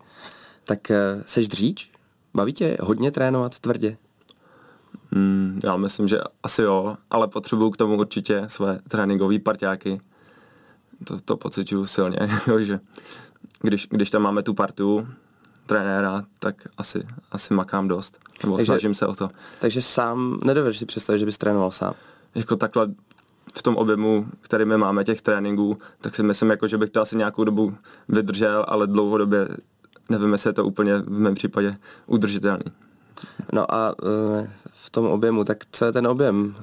tak 0.64 0.90
eh, 0.90 1.24
seš 1.26 1.48
dříč? 1.48 1.90
Baví 2.34 2.52
tě 2.52 2.76
hodně 2.80 3.10
trénovat 3.10 3.58
tvrdě? 3.58 3.96
Mm, 5.10 5.60
já 5.64 5.76
myslím, 5.76 6.08
že 6.08 6.18
asi 6.42 6.62
jo, 6.62 6.96
ale 7.10 7.28
potřebuju 7.28 7.70
k 7.70 7.76
tomu 7.76 7.96
určitě 7.96 8.44
své 8.46 8.78
tréninkové 8.88 9.38
parťáky. 9.38 10.00
To, 11.04 11.20
to 11.20 11.36
pocituju 11.36 11.86
silně, 11.86 12.18
že 12.58 12.80
když, 13.62 13.86
když 13.90 14.10
tam 14.10 14.22
máme 14.22 14.42
tu 14.42 14.54
partu 14.54 15.08
trenéra, 15.70 16.24
tak 16.38 16.68
asi, 16.78 17.02
asi 17.32 17.54
makám 17.54 17.88
dost. 17.88 18.18
Nebo 18.42 18.56
takže, 18.56 18.66
snažím 18.66 18.94
se 18.94 19.06
o 19.06 19.14
to. 19.14 19.30
Takže 19.60 19.82
sám 19.82 20.40
nedovedeš 20.44 20.78
si 20.78 20.86
představit, 20.86 21.18
že 21.18 21.26
bys 21.26 21.38
trénoval 21.38 21.70
sám? 21.70 21.94
Jako 22.34 22.56
takhle 22.56 22.88
v 23.54 23.62
tom 23.62 23.76
objemu, 23.76 24.26
který 24.40 24.64
my 24.64 24.78
máme 24.78 25.04
těch 25.04 25.22
tréninků, 25.22 25.78
tak 26.00 26.14
si 26.14 26.22
myslím, 26.22 26.50
jako, 26.50 26.68
že 26.68 26.78
bych 26.78 26.90
to 26.90 27.00
asi 27.00 27.16
nějakou 27.16 27.44
dobu 27.44 27.74
vydržel, 28.08 28.64
ale 28.68 28.86
dlouhodobě 28.86 29.48
nevím, 30.08 30.32
jestli 30.32 30.48
je 30.48 30.54
to 30.54 30.64
úplně 30.64 30.98
v 30.98 31.10
mém 31.10 31.34
případě 31.34 31.76
udržitelný. 32.06 32.64
No 33.52 33.74
a 33.74 33.94
eh, 34.02 34.50
v 34.72 34.90
tom 34.90 35.06
objemu, 35.06 35.44
tak 35.44 35.58
co 35.72 35.84
je 35.84 35.92
ten 35.92 36.06
objem? 36.06 36.54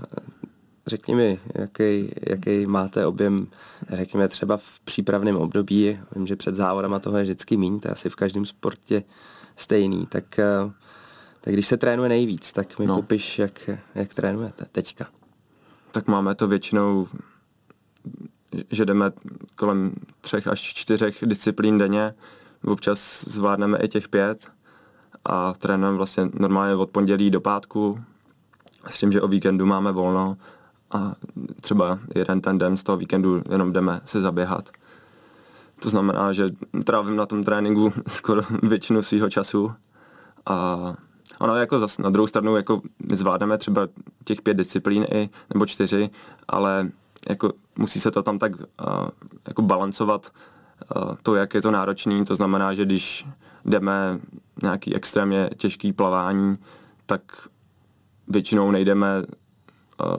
Řekni 0.87 1.15
mi, 1.15 1.39
jaký, 1.55 2.11
jaký 2.27 2.65
máte 2.65 3.05
objem, 3.05 3.47
řekněme 3.89 4.27
třeba 4.27 4.57
v 4.57 4.79
přípravném 4.79 5.37
období, 5.37 5.99
vím, 6.15 6.27
že 6.27 6.35
před 6.35 6.55
závodama 6.55 6.99
toho 6.99 7.17
je 7.17 7.23
vždycky 7.23 7.57
míň, 7.57 7.79
to 7.79 7.87
je 7.87 7.91
asi 7.91 8.09
v 8.09 8.15
každém 8.15 8.45
sportě 8.45 9.03
stejný, 9.55 10.05
tak, 10.05 10.39
eh, 10.39 10.71
tak 11.41 11.53
když 11.53 11.67
se 11.67 11.77
trénuje 11.77 12.09
nejvíc, 12.09 12.51
tak 12.51 12.79
mi 12.79 12.87
no. 12.87 12.95
popiš, 12.95 13.39
jak, 13.39 13.69
jak 13.95 14.13
trénujete 14.13 14.65
teďka. 14.71 15.07
Tak 15.91 16.07
máme 16.07 16.35
to 16.35 16.47
většinou, 16.47 17.07
že 18.71 18.85
jdeme 18.85 19.11
kolem 19.55 19.93
třech 20.21 20.47
až 20.47 20.61
čtyřech 20.61 21.23
disciplín 21.25 21.77
denně, 21.77 22.13
občas 22.63 23.25
zvládneme 23.27 23.77
i 23.77 23.87
těch 23.87 24.09
pět 24.09 24.47
a 25.25 25.53
trénujeme 25.53 25.97
vlastně 25.97 26.29
normálně 26.33 26.75
od 26.75 26.89
pondělí 26.89 27.29
do 27.29 27.41
pátku, 27.41 27.99
s 28.89 28.99
tím, 28.99 29.11
že 29.11 29.21
o 29.21 29.27
víkendu 29.27 29.65
máme 29.65 29.91
volno 29.91 30.37
a 30.91 31.13
třeba 31.61 31.99
jeden 32.15 32.41
ten 32.41 32.57
den 32.57 32.77
z 32.77 32.83
toho 32.83 32.97
víkendu 32.97 33.41
jenom 33.51 33.73
jdeme 33.73 34.01
se 34.05 34.21
zaběhat. 34.21 34.69
To 35.79 35.89
znamená, 35.89 36.33
že 36.33 36.49
trávím 36.83 37.15
na 37.15 37.25
tom 37.25 37.43
tréninku 37.43 37.93
skoro 38.07 38.41
většinu 38.63 39.03
svého 39.03 39.29
času 39.29 39.71
a 40.45 40.77
ono 41.39 41.55
jako 41.55 41.79
zas 41.79 41.97
na 41.97 42.09
druhou 42.09 42.27
stranu 42.27 42.55
jako 42.55 42.81
zvládneme 43.11 43.57
třeba 43.57 43.87
těch 44.25 44.41
pět 44.41 44.57
disciplín 44.57 45.05
i, 45.13 45.29
nebo 45.53 45.65
čtyři, 45.65 46.09
ale 46.47 46.89
jako 47.29 47.53
musí 47.77 47.99
se 47.99 48.11
to 48.11 48.23
tam 48.23 48.39
tak 48.39 48.51
uh, 48.59 48.65
jako 49.47 49.61
balancovat 49.61 50.31
uh, 50.95 51.15
to, 51.23 51.35
jak 51.35 51.53
je 51.53 51.61
to 51.61 51.71
náročný, 51.71 52.25
to 52.25 52.35
znamená, 52.35 52.73
že 52.73 52.85
když 52.85 53.25
jdeme 53.65 54.19
nějaký 54.63 54.95
extrémně 54.95 55.49
těžký 55.57 55.93
plavání, 55.93 56.57
tak 57.05 57.21
většinou 58.27 58.71
nejdeme 58.71 59.23
uh, 60.05 60.17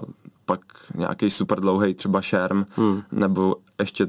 pak 0.48 0.60
nějaký 0.94 1.30
super 1.30 1.60
dlouhý 1.60 1.94
třeba 1.94 2.22
šerm, 2.22 2.66
hmm. 2.76 3.02
nebo 3.12 3.56
ještě 3.78 4.08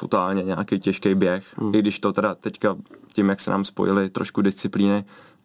totálně 0.00 0.42
nějaký 0.42 0.80
těžký 0.80 1.14
běh. 1.14 1.44
Hmm. 1.56 1.74
I 1.74 1.78
když 1.78 1.98
to 1.98 2.12
teda 2.12 2.34
teďka 2.34 2.76
tím, 3.12 3.28
jak 3.28 3.40
se 3.40 3.50
nám 3.50 3.64
spojily 3.64 4.10
trošku 4.10 4.42
disciplíny, 4.42 5.04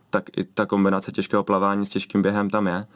tak 0.10 0.24
i 0.38 0.44
ta 0.44 0.66
kombinace 0.66 1.12
těžkého 1.12 1.44
plavání 1.44 1.86
s 1.86 1.89
těžkým 1.89 2.22
během 2.22 2.50
tam 2.50 2.68
je. 2.68 2.88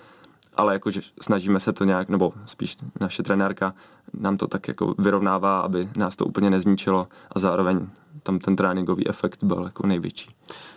Ale 0.56 0.74
jakože 0.74 1.02
snažíme 1.22 1.60
se 1.60 1.74
to 1.74 1.84
nějak, 1.84 2.10
nebo 2.10 2.34
spíš 2.46 2.78
naše 3.02 3.24
trenérka 3.24 3.74
nám 4.14 4.38
to 4.38 4.48
tak 4.48 4.68
jako 4.68 4.96
vyrovnává, 4.98 5.60
aby 5.60 5.90
nás 5.98 6.16
to 6.16 6.26
úplně 6.26 6.50
nezničilo 6.50 7.08
a 7.32 7.40
zároveň 7.40 7.88
tam 8.24 8.40
ten 8.40 8.56
tréninkový 8.56 9.08
efekt 9.08 9.44
byl 9.44 9.64
jako 9.64 9.88
největší. 9.88 10.30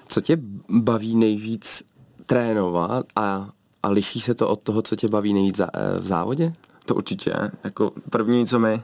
Co 0.07 0.21
tě 0.21 0.39
baví 0.69 1.17
nejvíc 1.17 1.83
trénovat 2.27 3.07
a 3.17 3.49
a 3.87 3.91
liší 3.91 4.21
se 4.21 4.35
to 4.35 4.49
od 4.49 4.61
toho, 4.61 4.83
co 4.83 4.97
tě 4.97 5.09
baví 5.09 5.35
nejvíc 5.35 5.61
eh, 5.61 5.71
v 5.99 6.07
závodě? 6.07 6.53
To 6.87 6.95
určitě. 6.95 7.35
Jako 7.65 7.93
první, 8.11 8.47
co 8.47 8.59
mi, 8.59 8.83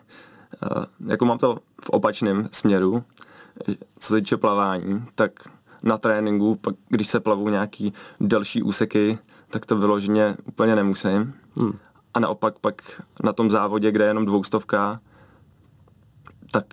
eh, 0.63 0.87
jako 1.07 1.25
mám 1.25 1.39
to 1.39 1.59
v 1.85 1.91
opačném 1.91 2.49
směru, 2.53 3.05
co 3.99 4.09
se 4.09 4.21
týče 4.21 4.37
plavání, 4.37 5.05
tak 5.15 5.33
na 5.83 5.99
tréninku, 5.99 6.55
pak 6.55 6.75
když 6.89 7.09
se 7.09 7.21
plavou 7.21 7.49
nějaký 7.49 7.93
další 8.21 8.63
úseky, 8.63 9.19
tak 9.51 9.67
to 9.67 9.77
vyloženě 9.77 10.37
úplně 10.45 10.77
nemusím. 10.77 11.35
Hmm. 11.57 11.79
A 12.15 12.21
naopak 12.21 12.59
pak 12.59 13.03
na 13.25 13.33
tom 13.33 13.51
závodě, 13.51 13.91
kde 13.91 14.05
je 14.05 14.11
jenom 14.11 14.27
dvoustovka, 14.27 15.01
tak 16.51 16.67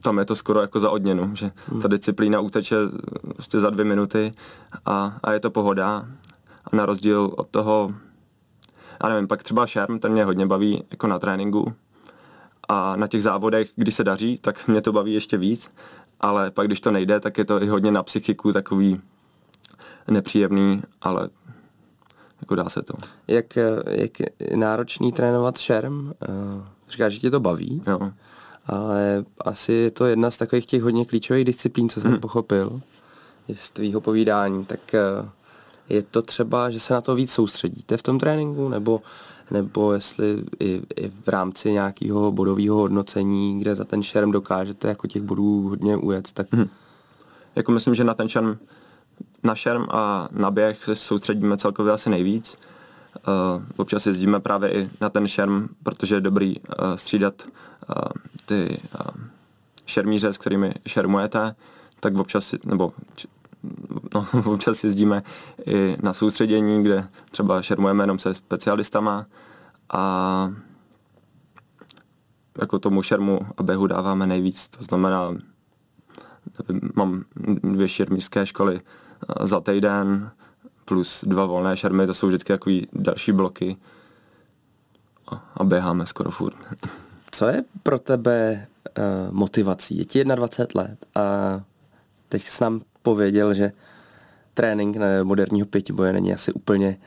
tam 0.00 0.18
je 0.18 0.24
to 0.24 0.36
skoro 0.36 0.60
jako 0.60 0.80
za 0.80 0.90
odměnu, 0.90 1.36
že 1.36 1.50
hmm. 1.66 1.82
ta 1.82 1.88
disciplína 1.88 2.40
uteče 2.40 2.76
prostě 3.34 3.60
za 3.60 3.70
dvě 3.70 3.84
minuty 3.84 4.32
a, 4.86 5.18
a 5.22 5.32
je 5.32 5.40
to 5.40 5.50
pohoda 5.50 6.06
a 6.64 6.76
na 6.76 6.86
rozdíl 6.86 7.30
od 7.36 7.48
toho, 7.48 7.90
já 9.02 9.08
nevím, 9.08 9.28
pak 9.28 9.42
třeba 9.42 9.66
šerm, 9.66 9.98
ten 9.98 10.12
mě 10.12 10.24
hodně 10.24 10.46
baví 10.46 10.84
jako 10.90 11.06
na 11.06 11.18
tréninku. 11.18 11.74
A 12.68 12.96
na 12.96 13.06
těch 13.06 13.22
závodech, 13.22 13.70
když 13.76 13.94
se 13.94 14.04
daří, 14.04 14.38
tak 14.38 14.68
mě 14.68 14.80
to 14.80 14.92
baví 14.92 15.14
ještě 15.14 15.36
víc. 15.36 15.70
Ale 16.20 16.50
pak, 16.50 16.66
když 16.66 16.80
to 16.80 16.90
nejde, 16.90 17.20
tak 17.20 17.38
je 17.38 17.44
to 17.44 17.62
i 17.62 17.66
hodně 17.66 17.90
na 17.90 18.02
psychiku 18.02 18.52
takový 18.52 19.00
nepříjemný, 20.08 20.82
ale 21.02 21.28
jako 22.40 22.54
dá 22.54 22.68
se 22.68 22.82
to. 22.82 22.94
Jak, 23.28 23.58
jak 23.86 24.10
náročný 24.54 25.12
trénovat 25.12 25.58
šerm? 25.58 26.10
Eh, 26.10 26.64
říkáš, 26.90 27.12
že 27.12 27.18
tě 27.18 27.30
to 27.30 27.40
baví, 27.40 27.82
jo. 27.86 28.12
ale 28.66 29.24
asi 29.40 29.72
je 29.72 29.90
to 29.90 30.06
jedna 30.06 30.30
z 30.30 30.36
takových 30.36 30.66
těch 30.66 30.82
hodně 30.82 31.04
klíčových 31.04 31.44
disciplín, 31.44 31.88
co 31.88 32.00
jsem 32.00 32.10
hmm. 32.10 32.20
pochopil 32.20 32.80
z 33.52 33.70
tvýho 33.70 34.00
povídání, 34.00 34.64
tak 34.64 34.94
eh, 34.94 35.28
je 35.88 36.02
to 36.02 36.22
třeba, 36.22 36.70
že 36.70 36.80
se 36.80 36.94
na 36.94 37.00
to 37.00 37.14
víc 37.14 37.32
soustředíte 37.32 37.96
v 37.96 38.02
tom 38.02 38.18
tréninku, 38.18 38.68
nebo, 38.68 39.02
nebo 39.50 39.92
jestli 39.92 40.44
i, 40.60 40.82
i 40.96 41.08
v 41.08 41.28
rámci 41.28 41.72
nějakého 41.72 42.32
bodového 42.32 42.76
hodnocení, 42.76 43.60
kde 43.60 43.74
za 43.76 43.84
ten 43.84 44.02
šerm 44.02 44.30
dokážete 44.30 44.88
jako 44.88 45.06
těch 45.06 45.22
bodů 45.22 45.68
hodně 45.68 45.96
ujet, 45.96 46.32
tak... 46.32 46.46
Hmm. 46.52 46.68
Jako 47.56 47.72
myslím, 47.72 47.94
že 47.94 48.04
na 48.04 48.14
ten 48.14 48.28
šerm, 48.28 48.56
na 49.42 49.54
šerm 49.54 49.86
a 49.90 50.28
na 50.32 50.50
běh 50.50 50.84
se 50.84 50.94
soustředíme 50.94 51.56
celkově 51.56 51.92
asi 51.92 52.10
nejvíc. 52.10 52.56
Uh, 53.28 53.62
občas 53.76 54.06
jezdíme 54.06 54.40
právě 54.40 54.72
i 54.72 54.90
na 55.00 55.10
ten 55.10 55.28
šerm, 55.28 55.68
protože 55.82 56.14
je 56.14 56.20
dobrý 56.20 56.60
uh, 56.60 56.94
střídat 56.94 57.34
uh, 57.46 57.94
ty 58.46 58.80
uh, 58.94 59.22
šermíře, 59.86 60.32
s 60.32 60.38
kterými 60.38 60.74
šermujete, 60.86 61.54
tak 62.00 62.14
občas, 62.18 62.54
nebo 62.64 62.92
no, 64.14 64.26
občas 64.52 64.84
jezdíme 64.84 65.22
i 65.66 65.96
na 66.02 66.12
soustředění, 66.12 66.82
kde 66.82 67.08
třeba 67.30 67.62
šermujeme 67.62 68.02
jenom 68.02 68.18
se 68.18 68.34
specialistama 68.34 69.26
a 69.92 70.52
jako 72.60 72.78
tomu 72.78 73.02
šermu 73.02 73.40
a 73.56 73.62
běhu 73.62 73.86
dáváme 73.86 74.26
nejvíc. 74.26 74.68
To 74.68 74.84
znamená, 74.84 75.34
mám 76.94 77.24
dvě 77.62 77.88
šermířské 77.88 78.46
školy 78.46 78.80
za 79.40 79.60
týden 79.60 80.30
plus 80.84 81.24
dva 81.26 81.46
volné 81.46 81.76
šermy, 81.76 82.06
to 82.06 82.14
jsou 82.14 82.26
vždycky 82.26 82.52
takový 82.52 82.88
další 82.92 83.32
bloky 83.32 83.76
a 85.54 85.64
běháme 85.64 86.06
skoro 86.06 86.30
furt. 86.30 86.56
Co 87.30 87.46
je 87.46 87.64
pro 87.82 87.98
tebe 87.98 88.66
uh, 88.98 89.34
motivací? 89.34 89.98
Je 89.98 90.04
ti 90.04 90.24
21 90.24 90.82
let 90.82 91.06
a 91.14 91.20
teď 92.28 92.46
s 92.46 92.60
nám 92.60 92.80
pověděl, 93.02 93.54
že 93.54 93.72
trénink 94.54 94.96
moderního 95.22 95.66
pětiboje 95.66 96.12
není 96.12 96.34
asi 96.34 96.52
úplně 96.52 96.98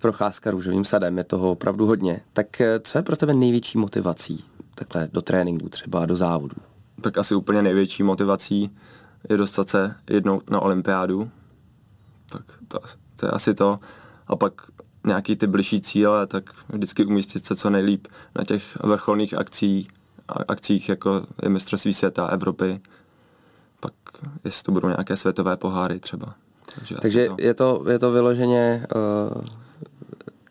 procházka 0.00 0.50
růžovým 0.50 0.84
sadem, 0.84 1.18
je 1.18 1.24
toho 1.24 1.50
opravdu 1.50 1.86
hodně. 1.86 2.20
Tak 2.32 2.60
eh, 2.60 2.80
co 2.80 2.98
je 2.98 3.02
pro 3.02 3.16
tebe 3.16 3.34
největší 3.34 3.78
motivací 3.78 4.44
takhle 4.74 5.08
do 5.12 5.22
tréninku 5.22 5.68
třeba, 5.68 6.06
do 6.06 6.16
závodu? 6.16 6.56
Tak 7.00 7.18
asi 7.18 7.34
úplně 7.34 7.62
největší 7.62 8.02
motivací 8.02 8.76
je 9.28 9.36
dostat 9.36 9.68
se 9.68 9.94
jednou 10.10 10.40
na 10.50 10.60
olympiádu. 10.60 11.30
Tak 12.32 12.42
to, 12.68 12.80
to 13.16 13.26
je 13.26 13.30
asi 13.30 13.54
to. 13.54 13.78
A 14.26 14.36
pak 14.36 14.52
nějaký 15.06 15.36
ty 15.36 15.46
bližší 15.46 15.80
cíle, 15.80 16.26
tak 16.26 16.44
vždycky 16.68 17.04
umístit 17.04 17.44
se 17.44 17.56
co 17.56 17.70
nejlíp 17.70 18.08
na 18.38 18.44
těch 18.44 18.78
vrcholných 18.84 19.34
akcí, 19.34 19.88
akcích, 20.48 20.88
jako 20.88 21.26
je 21.42 21.48
mistrovství 21.48 21.94
světa, 21.94 22.26
Evropy, 22.26 22.80
jestli 24.44 24.62
to 24.64 24.72
budou 24.72 24.88
nějaké 24.88 25.16
světové 25.16 25.56
poháry 25.56 26.00
třeba. 26.00 26.34
Takže, 26.74 26.94
Takže 26.94 27.28
to... 27.28 27.36
je, 27.38 27.54
to, 27.54 27.84
je 27.88 27.98
to 27.98 28.12
vyloženě 28.12 28.86
uh, 29.34 29.42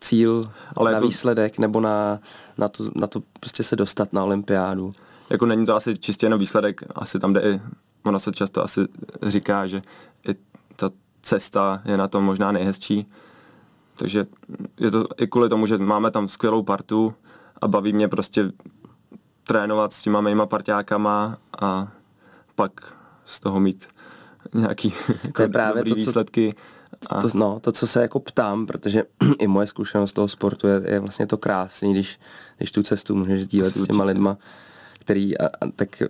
cíl 0.00 0.50
Ale 0.76 0.90
na 0.90 0.96
jako... 0.96 1.08
výsledek 1.08 1.58
nebo 1.58 1.80
na, 1.80 2.18
na, 2.58 2.68
to, 2.68 2.84
na 2.94 3.06
to 3.06 3.22
prostě 3.40 3.62
se 3.62 3.76
dostat 3.76 4.12
na 4.12 4.24
olympiádu. 4.24 4.94
Jako 5.30 5.46
není 5.46 5.66
to 5.66 5.76
asi 5.76 5.98
čistě 5.98 6.28
na 6.28 6.36
výsledek, 6.36 6.80
asi 6.94 7.18
tam 7.18 7.32
jde 7.32 7.40
i, 7.40 7.60
ono 8.04 8.20
se 8.20 8.32
často 8.32 8.64
asi 8.64 8.80
říká, 9.22 9.66
že 9.66 9.82
i 10.28 10.34
ta 10.76 10.90
cesta 11.22 11.82
je 11.84 11.96
na 11.96 12.08
tom 12.08 12.24
možná 12.24 12.52
nejhezčí. 12.52 13.06
Takže 13.94 14.26
je 14.78 14.90
to 14.90 15.06
i 15.16 15.26
kvůli 15.26 15.48
tomu, 15.48 15.66
že 15.66 15.78
máme 15.78 16.10
tam 16.10 16.28
skvělou 16.28 16.62
partu 16.62 17.14
a 17.62 17.68
baví 17.68 17.92
mě 17.92 18.08
prostě 18.08 18.52
trénovat 19.44 19.92
s 19.92 20.02
těma 20.02 20.20
mýma 20.20 20.46
parťákama 20.46 21.38
a 21.60 21.88
pak 22.54 22.72
z 23.30 23.40
toho 23.40 23.60
mít 23.60 23.88
nějaký 24.54 24.94
jako 25.24 25.42
to 25.42 25.48
právě 25.48 25.84
dobrý 25.84 25.90
to, 25.90 25.96
výsledky. 25.96 26.54
A... 27.10 27.20
To, 27.20 27.28
no, 27.34 27.60
to, 27.60 27.72
co 27.72 27.86
se 27.86 28.02
jako 28.02 28.20
ptám, 28.20 28.66
protože 28.66 29.04
i 29.38 29.46
moje 29.46 29.66
zkušenost 29.66 30.12
toho 30.12 30.28
sportu 30.28 30.66
je, 30.66 30.82
je 30.86 31.00
vlastně 31.00 31.26
to 31.26 31.36
krásný, 31.36 31.92
když, 31.92 32.20
když 32.58 32.72
tu 32.72 32.82
cestu 32.82 33.14
můžeš 33.14 33.42
sdílet 33.42 33.76
s 33.76 33.86
těma 33.86 34.04
lidma, 34.04 34.36
který, 34.98 35.38
a, 35.38 35.46
a, 35.46 35.70
tak 35.76 36.02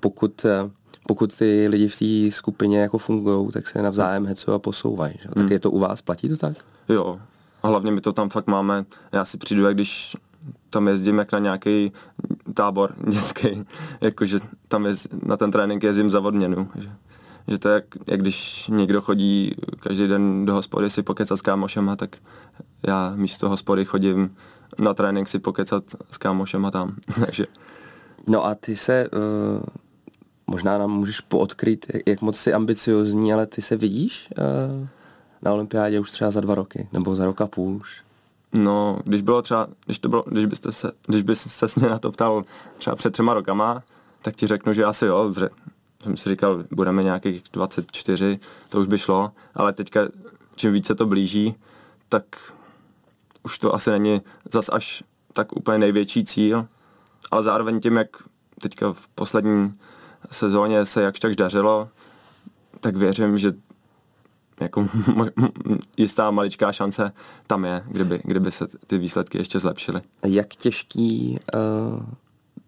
pokud, 0.00 0.44
eh, 0.44 0.70
pokud 1.06 1.36
ty 1.38 1.68
lidi 1.68 1.88
v 1.88 1.98
té 1.98 2.36
skupině 2.36 2.80
jako 2.80 2.98
fungují, 2.98 3.50
tak 3.52 3.66
se 3.66 3.82
navzájem 3.82 4.26
hecují 4.26 4.54
a 4.54 4.58
posouvají. 4.58 5.14
Že? 5.22 5.28
Tak 5.28 5.38
hmm. 5.38 5.52
je 5.52 5.60
to 5.60 5.70
u 5.70 5.78
vás, 5.78 6.02
platí 6.02 6.28
to 6.28 6.36
tak? 6.36 6.56
Jo, 6.88 7.20
a 7.62 7.68
hlavně 7.68 7.92
my 7.92 8.00
to 8.00 8.12
tam 8.12 8.28
fakt 8.28 8.46
máme, 8.46 8.84
já 9.12 9.24
si 9.24 9.38
přijdu, 9.38 9.64
jak 9.64 9.74
když 9.74 10.16
tam 10.70 10.88
jezdím 10.88 11.18
jak 11.18 11.32
na 11.32 11.38
nějaký 11.38 11.92
tábor 12.54 12.94
dětský, 13.08 13.64
jakože 14.00 14.38
tam 14.68 14.86
jez, 14.86 15.08
na 15.22 15.36
ten 15.36 15.50
trénink 15.50 15.82
jezdím 15.82 16.10
za 16.10 16.20
odměnu. 16.20 16.68
Že, 16.74 16.90
že 17.48 17.58
to 17.58 17.68
je 17.68 17.74
jak, 17.74 17.84
jak 18.08 18.20
když 18.20 18.68
někdo 18.68 19.00
chodí 19.00 19.54
každý 19.80 20.08
den 20.08 20.46
do 20.46 20.54
hospody 20.54 20.90
si 20.90 21.02
pokecat 21.02 21.38
s 21.38 21.42
kámošema, 21.42 21.96
tak 21.96 22.16
já 22.86 23.12
místo 23.16 23.48
hospody 23.48 23.84
chodím 23.84 24.36
na 24.78 24.94
trénink 24.94 25.28
si 25.28 25.38
pokecat 25.38 25.84
s 26.10 26.18
kámošema 26.18 26.70
tam. 26.70 26.96
Takže. 27.20 27.46
No 28.28 28.44
a 28.44 28.54
ty 28.54 28.76
se, 28.76 29.08
uh, 29.10 29.62
možná 30.46 30.78
nám 30.78 30.90
můžeš 30.90 31.20
poodkryt, 31.20 31.86
jak 32.06 32.20
moc 32.22 32.36
jsi 32.36 32.52
ambiciozní, 32.52 33.32
ale 33.32 33.46
ty 33.46 33.62
se 33.62 33.76
vidíš 33.76 34.28
uh, 34.38 34.86
na 35.42 35.52
olympiádě 35.52 36.00
už 36.00 36.10
třeba 36.10 36.30
za 36.30 36.40
dva 36.40 36.54
roky, 36.54 36.88
nebo 36.92 37.16
za 37.16 37.24
rok 37.24 37.40
a 37.40 37.46
půl 37.46 37.76
už? 37.76 38.05
No, 38.56 38.98
když 39.04 39.22
bylo 39.22 39.42
třeba, 39.42 39.66
když 39.84 39.98
to 39.98 40.08
bylo, 40.08 40.24
když 40.26 40.46
byste 40.46 40.72
se, 40.72 40.92
když 41.06 41.22
byste 41.22 41.68
se 41.68 41.80
mě 41.80 41.88
na 41.88 41.98
to 41.98 42.12
ptal 42.12 42.44
třeba 42.78 42.96
před 42.96 43.12
třema 43.12 43.34
rokama, 43.34 43.82
tak 44.22 44.36
ti 44.36 44.46
řeknu, 44.46 44.74
že 44.74 44.84
asi 44.84 45.06
jo, 45.06 45.32
že 45.40 45.48
jsem 46.02 46.16
si 46.16 46.28
říkal, 46.28 46.64
budeme 46.70 47.02
nějakých 47.02 47.42
24, 47.52 48.38
to 48.68 48.80
už 48.80 48.86
by 48.86 48.98
šlo, 48.98 49.32
ale 49.54 49.72
teďka 49.72 50.00
čím 50.54 50.72
více 50.72 50.94
to 50.94 51.06
blíží, 51.06 51.54
tak 52.08 52.24
už 53.42 53.58
to 53.58 53.74
asi 53.74 53.90
není 53.90 54.22
zas 54.52 54.68
až 54.72 55.02
tak 55.32 55.56
úplně 55.56 55.78
největší 55.78 56.24
cíl, 56.24 56.66
ale 57.30 57.42
zároveň 57.42 57.80
tím, 57.80 57.96
jak 57.96 58.08
teďka 58.60 58.92
v 58.92 59.08
poslední 59.08 59.74
sezóně 60.30 60.84
se 60.84 61.02
jakž 61.02 61.20
tak 61.20 61.34
dařilo, 61.34 61.88
tak 62.80 62.96
věřím, 62.96 63.38
že 63.38 63.52
jako 64.60 64.88
jistá 65.96 66.30
maličká 66.30 66.72
šance 66.72 67.12
tam 67.46 67.64
je, 67.64 67.82
kdyby, 67.86 68.20
kdyby 68.24 68.50
se 68.50 68.66
ty 68.86 68.98
výsledky 68.98 69.38
ještě 69.38 69.58
zlepšily. 69.58 70.00
Jak 70.24 70.54
těžký 70.54 71.38
uh, 71.54 72.00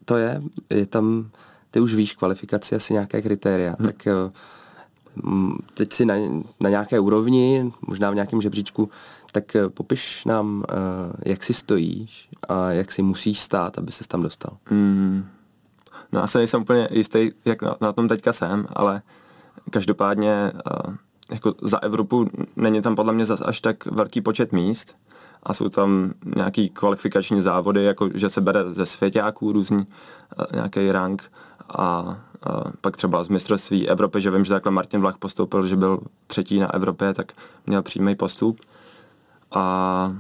to 0.05 0.17
je? 0.17 0.43
Je 0.71 0.87
tam, 0.87 1.31
ty 1.71 1.81
už 1.81 1.95
víš 1.95 2.13
kvalifikaci, 2.13 2.75
asi 2.75 2.93
nějaké 2.93 3.23
kritéria, 3.23 3.77
hmm. 3.79 3.87
tak 3.89 4.09
uh, 5.25 5.57
teď 5.75 5.93
si 5.93 6.05
na, 6.07 6.15
na 6.61 6.71
nějaké 6.71 7.01
úrovni, 7.01 7.73
možná 7.87 8.11
v 8.11 8.15
nějakém 8.15 8.43
žebříčku, 8.43 8.91
tak 9.33 9.45
uh, 9.55 9.69
popiš 9.69 10.25
nám, 10.25 10.57
uh, 10.59 10.65
jak 11.25 11.45
si 11.45 11.55
stojíš 11.55 12.29
a 12.49 12.71
jak 12.71 12.93
si 12.93 13.03
musíš 13.03 13.41
stát, 13.41 13.79
aby 13.79 13.93
se 13.93 14.09
tam 14.09 14.23
dostal. 14.23 14.57
Hmm. 14.65 15.25
No 16.13 16.23
asi 16.23 16.39
nejsem 16.39 16.63
úplně 16.63 16.89
jistý, 16.91 17.31
jak 17.45 17.63
na, 17.63 17.77
na 17.81 17.93
tom 17.93 18.09
teďka 18.09 18.33
jsem, 18.33 18.67
ale 18.73 19.03
každopádně 19.71 20.53
uh, 20.89 20.95
jako 21.31 21.55
za 21.63 21.83
Evropu 21.83 22.29
není 22.57 22.83
tam 22.83 22.97
podle 22.97 23.13
mě 23.13 23.25
zase 23.25 23.45
až 23.45 23.61
tak 23.61 23.87
velký 23.87 24.21
počet 24.21 24.53
míst 24.53 24.97
a 25.43 25.55
jsou 25.55 25.69
tam 25.69 26.13
nějaký 26.37 26.69
kvalifikační 26.69 27.41
závody, 27.41 27.85
jako 27.85 28.11
že 28.15 28.29
se 28.29 28.41
bere 28.41 28.71
ze 28.71 28.87
svěťáků 28.87 29.53
různý 29.53 29.87
eh, 30.39 30.45
nějaký 30.57 30.93
rank 30.93 31.23
a, 31.69 31.85
a 31.85 32.19
pak 32.81 32.97
třeba 32.97 33.25
z 33.25 33.29
mistrovství 33.29 33.89
Evropy, 33.89 34.21
že 34.21 34.31
vím, 34.31 34.45
že 34.45 34.55
takhle 34.55 34.73
Martin 34.73 35.01
Vlach 35.01 35.19
postoupil, 35.19 35.67
že 35.67 35.77
byl 35.77 36.01
třetí 36.27 36.59
na 36.59 36.75
Evropě, 36.75 37.15
tak 37.15 37.33
měl 37.67 37.83
přímý 37.83 38.15
postup. 38.15 38.61
A 39.53 40.17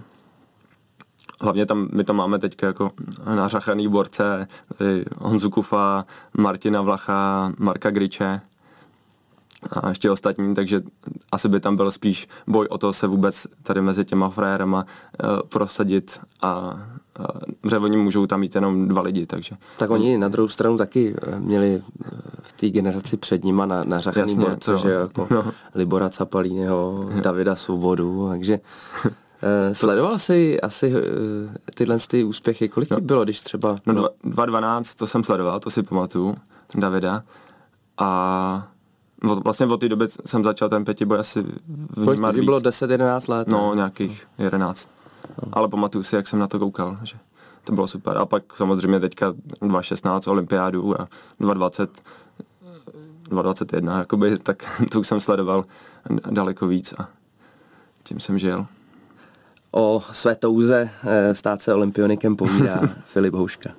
hlavně 1.40 1.66
tam, 1.66 1.88
my 1.92 2.04
tam 2.04 2.16
máme 2.16 2.38
teď 2.38 2.62
jako 2.62 2.90
nařachaný 3.34 3.88
borce, 3.88 4.48
Honzu 5.18 5.50
Kufa, 5.50 6.04
Martina 6.38 6.82
Vlacha, 6.82 7.52
Marka 7.58 7.90
Griče, 7.90 8.40
a 9.70 9.88
ještě 9.88 10.10
ostatní, 10.10 10.54
takže 10.54 10.82
asi 11.32 11.48
by 11.48 11.60
tam 11.60 11.76
byl 11.76 11.90
spíš 11.90 12.28
boj 12.46 12.66
o 12.70 12.78
to 12.78 12.92
se 12.92 13.06
vůbec 13.06 13.46
tady 13.62 13.82
mezi 13.82 14.04
těma 14.04 14.28
frérama 14.30 14.86
uh, 15.24 15.40
prosadit 15.48 16.20
a 16.42 16.80
uh, 17.72 17.84
oni 17.84 17.96
můžou 17.96 18.26
tam 18.26 18.40
mít 18.40 18.54
jenom 18.54 18.88
dva 18.88 19.02
lidi, 19.02 19.26
takže. 19.26 19.56
Tak 19.78 19.90
oni 19.90 20.18
na 20.18 20.28
druhou 20.28 20.48
stranu 20.48 20.76
taky 20.76 21.14
eh, 21.22 21.40
měli 21.40 21.82
v 22.42 22.52
té 22.52 22.68
generaci 22.68 23.16
před 23.16 23.44
nima 23.44 23.66
na, 23.66 23.84
na 23.84 24.00
Jasně, 24.16 24.34
borce, 24.34 24.78
že 24.78 24.90
jako 24.90 25.26
no. 25.30 25.52
Libora 25.74 26.10
Capalíneho, 26.10 27.10
Davida 27.22 27.56
Svobodu, 27.56 28.28
takže 28.28 28.60
uh, 29.04 29.10
sledoval 29.72 30.18
jsi 30.18 30.60
asi 30.60 30.92
uh, 30.94 31.00
tyhle 31.74 31.98
ty 32.08 32.24
úspěchy, 32.24 32.68
kolik 32.68 32.90
no. 32.90 33.00
bylo, 33.00 33.24
když 33.24 33.40
třeba... 33.40 33.78
No, 33.86 33.92
no 33.92 34.08
2.12, 34.24 34.96
to 34.96 35.06
jsem 35.06 35.24
sledoval, 35.24 35.60
to 35.60 35.70
si 35.70 35.82
pamatuju, 35.82 36.34
Davida. 36.74 37.22
A 37.98 38.68
od, 39.22 39.44
vlastně 39.44 39.66
od 39.66 39.80
té 39.80 39.88
doby 39.88 40.06
jsem 40.26 40.44
začal 40.44 40.68
ten 40.68 40.84
pětiboj 40.84 41.18
asi 41.18 41.44
vnímat 41.96 42.32
Kolik 42.32 42.44
bylo 42.44 42.58
10-11 42.58 43.30
let? 43.30 43.48
No, 43.48 43.70
ne? 43.70 43.76
nějakých 43.76 44.26
11. 44.38 44.90
No. 45.42 45.48
Ale 45.52 45.68
pamatuju 45.68 46.02
si, 46.04 46.16
jak 46.16 46.28
jsem 46.28 46.38
na 46.38 46.46
to 46.46 46.58
koukal, 46.58 46.98
že 47.02 47.16
to 47.64 47.72
bylo 47.72 47.86
super. 47.86 48.16
A 48.16 48.26
pak 48.26 48.56
samozřejmě 48.56 49.00
teďka 49.00 49.32
2.16 49.32 50.30
olympiádu 50.30 51.00
a 51.00 51.08
2.20 51.40 51.88
2.21, 53.30 53.98
jakoby, 53.98 54.38
tak 54.38 54.64
to 54.90 55.00
už 55.00 55.08
jsem 55.08 55.20
sledoval 55.20 55.64
daleko 56.30 56.66
víc 56.66 56.94
a 56.98 57.08
tím 58.02 58.20
jsem 58.20 58.38
žil. 58.38 58.66
O 59.72 60.02
své 60.12 60.34
touze 60.34 60.90
eh, 61.04 61.34
stát 61.34 61.62
se 61.62 61.74
olympionikem 61.74 62.36
povídá 62.36 62.80
Filip 63.04 63.34
Houška. 63.34 63.70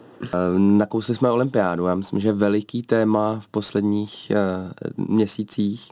Nakousli 0.57 1.15
jsme 1.15 1.31
olympiádu. 1.31 1.85
Já 1.85 1.95
myslím, 1.95 2.19
že 2.19 2.33
veliký 2.33 2.81
téma 2.81 3.39
v 3.39 3.47
posledních 3.47 4.31
uh, 4.97 5.07
měsících 5.07 5.91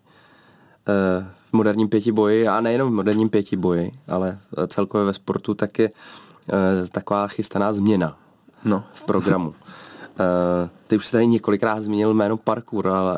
uh, 0.88 1.26
v 1.50 1.54
moderním 1.54 1.90
pětiboji, 1.90 2.48
a 2.48 2.62
nejenom 2.62 2.92
v 2.92 2.96
moderním 2.96 3.30
pětiboji, 3.30 3.92
ale 4.08 4.40
celkově 4.68 5.06
ve 5.06 5.14
sportu, 5.14 5.54
tak 5.54 5.80
je 5.80 5.92
taková 6.92 7.28
chystaná 7.28 7.74
změna 7.74 8.18
no. 8.66 8.84
v 8.94 9.04
programu. 9.04 9.54
Ty 10.88 10.98
už 10.98 11.06
jsi 11.06 11.12
tady 11.12 11.28
několikrát 11.28 11.84
zmínil 11.84 12.14
jméno 12.14 12.38
parkour, 12.38 12.88
ale, 12.88 13.16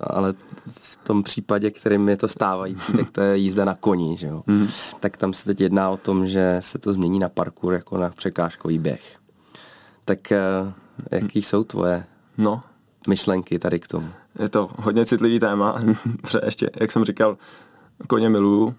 ale 0.00 0.34
v 0.70 0.96
tom 0.96 1.22
případě, 1.22 1.70
kterým 1.70 2.08
je 2.08 2.16
to 2.16 2.28
stávající, 2.28 2.92
tak 2.92 3.10
to 3.10 3.20
je 3.20 3.36
jízda 3.36 3.64
na 3.64 3.74
koni, 3.74 4.16
že 4.16 4.26
jo? 4.26 4.42
Mm. 4.46 4.68
Tak 5.00 5.16
tam 5.16 5.32
se 5.32 5.44
teď 5.44 5.60
jedná 5.60 5.90
o 5.90 5.96
tom, 5.96 6.26
že 6.26 6.56
se 6.60 6.78
to 6.78 6.92
změní 6.92 7.18
na 7.18 7.28
parkour 7.28 7.72
jako 7.72 7.98
na 7.98 8.10
překážkový 8.10 8.78
běh. 8.78 9.18
Tak 10.08 10.18
uh, 10.62 10.72
jaký 11.10 11.42
jsou 11.42 11.64
tvoje 11.64 12.04
no. 12.38 12.62
myšlenky 13.08 13.58
tady 13.58 13.80
k 13.80 13.88
tomu? 13.88 14.08
Je 14.38 14.48
to 14.48 14.70
hodně 14.78 15.06
citlivý 15.06 15.38
téma, 15.38 15.82
protože 16.20 16.40
ještě, 16.44 16.70
jak 16.80 16.92
jsem 16.92 17.04
říkal, 17.04 17.38
koně 18.08 18.28
miluju 18.28 18.74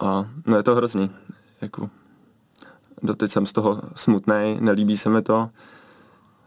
a 0.00 0.26
no 0.46 0.56
je 0.56 0.62
to 0.62 0.74
hrozný. 0.74 1.10
Jako, 1.60 1.90
doteď 3.02 3.30
jsem 3.30 3.46
z 3.46 3.52
toho 3.52 3.82
smutný, 3.94 4.58
nelíbí 4.60 4.96
se 4.96 5.08
mi 5.08 5.22
to. 5.22 5.50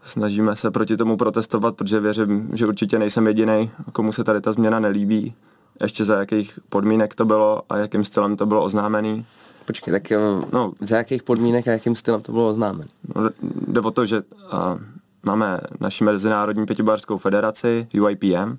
Snažíme 0.02 0.56
se 0.56 0.70
proti 0.70 0.96
tomu 0.96 1.16
protestovat, 1.16 1.76
protože 1.76 2.00
věřím, 2.00 2.50
že 2.54 2.66
určitě 2.66 2.98
nejsem 2.98 3.26
jediný, 3.26 3.70
komu 3.92 4.12
se 4.12 4.24
tady 4.24 4.40
ta 4.40 4.52
změna 4.52 4.80
nelíbí. 4.80 5.34
Ještě 5.82 6.04
za 6.04 6.18
jakých 6.18 6.58
podmínek 6.70 7.14
to 7.14 7.24
bylo 7.24 7.62
a 7.68 7.76
jakým 7.76 8.04
stylem 8.04 8.36
to 8.36 8.46
bylo 8.46 8.64
oznámený. 8.64 9.26
Počkej, 9.68 9.92
tak 9.92 10.10
jo, 10.10 10.40
no, 10.52 10.72
za 10.80 10.96
jakých 10.96 11.22
podmínek 11.22 11.68
a 11.68 11.72
jakým 11.72 11.96
stylem 11.96 12.22
to 12.22 12.32
bylo 12.32 12.48
oznámeno? 12.48 12.90
No, 13.14 13.30
jde 13.68 13.80
o 13.80 13.90
to, 13.90 14.06
že 14.06 14.22
uh, 14.22 14.80
máme 15.22 15.60
naši 15.80 16.04
Mezinárodní 16.04 16.66
pětibářskou 16.66 17.18
federaci, 17.18 17.88
UIPM, 18.00 18.56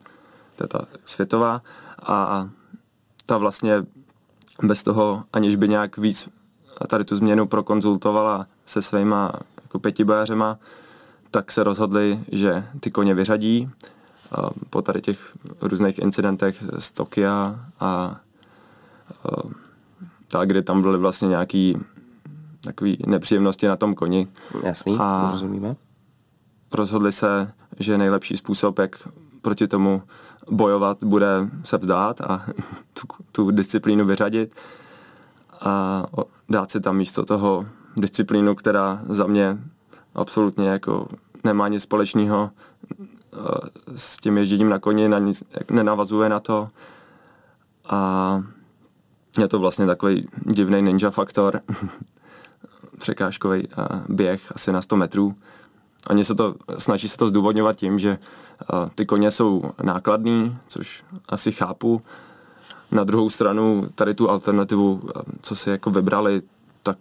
to 0.56 0.64
je 0.64 0.68
ta 0.68 0.86
světová, 1.06 1.62
a 2.04 2.50
ta 3.26 3.38
vlastně 3.38 3.86
bez 4.64 4.84
toho, 4.84 5.24
aniž 5.34 5.56
by 5.56 5.70
nějak 5.70 5.98
víc 5.98 6.30
tady 6.88 7.06
tu 7.06 7.16
změnu 7.16 7.48
prokonzultovala 7.48 8.48
se 8.66 8.82
svýma 8.82 9.32
jako 9.62 9.80
pětibářema, 9.80 10.58
tak 11.32 11.52
se 11.52 11.64
rozhodli, 11.64 12.20
že 12.32 12.66
ty 12.80 12.92
koně 12.92 13.14
vyřadí 13.14 13.70
uh, 14.38 14.50
po 14.70 14.82
tady 14.82 15.02
těch 15.02 15.20
různých 15.62 16.00
incidentech 16.00 16.64
z 16.80 16.92
Tokia 16.92 17.60
a 17.80 18.20
uh, 19.44 19.52
tak, 20.32 20.50
kdy 20.50 20.62
tam 20.62 20.82
byly 20.82 20.98
vlastně 20.98 21.28
nějaký 21.28 21.78
takové 22.62 22.92
nepříjemnosti 23.06 23.68
na 23.68 23.76
tom 23.76 23.96
koni. 23.96 24.28
Jasný, 24.64 24.98
a 25.00 25.30
rozumíme. 25.32 25.76
Rozhodli 26.74 27.12
se, 27.12 27.52
že 27.80 27.98
nejlepší 27.98 28.38
způsob, 28.38 28.80
jak 28.80 29.08
proti 29.42 29.68
tomu 29.68 30.02
bojovat, 30.52 31.04
bude 31.04 31.28
se 31.64 31.78
vzdát 31.78 32.22
a 32.22 32.46
tu, 32.94 33.08
tu 33.32 33.52
disciplínu 33.52 34.06
vyřadit 34.06 34.56
a 35.62 36.04
dát 36.50 36.72
si 36.72 36.80
tam 36.80 36.98
místo 36.98 37.26
toho 37.26 37.66
disciplínu, 37.98 38.56
která 38.56 39.02
za 39.10 39.28
mě 39.28 39.58
absolutně 40.16 40.70
jako 40.70 41.08
nemá 41.44 41.68
nic 41.68 41.84
společného 41.84 42.52
eh, 43.00 43.38
s 43.96 44.18
tím 44.18 44.38
ježděním 44.38 44.70
na 44.70 44.80
koni, 44.80 45.10
na 45.10 45.20
nic, 45.20 45.44
nenavazuje 45.72 46.30
na 46.30 46.40
to 46.40 46.70
a 47.90 48.44
je 49.42 49.48
to 49.48 49.60
vlastně 49.60 49.86
takový 49.86 50.28
divný 50.46 50.82
ninja 50.82 51.10
faktor, 51.10 51.62
překážkový 53.00 53.68
eh, 53.72 53.86
běh 54.10 54.42
asi 54.52 54.72
na 54.72 54.82
100 54.82 54.96
metrů. 54.96 55.36
Oni 56.10 56.26
se 56.26 56.36
to, 56.36 56.56
snaží 56.78 57.10
se 57.10 57.18
to 57.18 57.28
zdůvodňovat 57.28 57.76
tím, 57.76 58.00
že 58.00 58.10
eh, 58.62 58.66
ty 58.96 59.06
koně 59.06 59.32
jsou 59.32 59.64
nákladný, 59.84 60.58
což 60.68 61.04
asi 61.30 61.52
chápu. 61.52 62.02
Na 62.92 63.04
druhou 63.04 63.30
stranu 63.30 63.90
tady 63.96 64.14
tu 64.14 64.30
alternativu, 64.30 65.02
co 65.42 65.56
si 65.56 65.70
jako 65.70 65.92
vybrali, 65.92 66.42
tak 66.84 66.98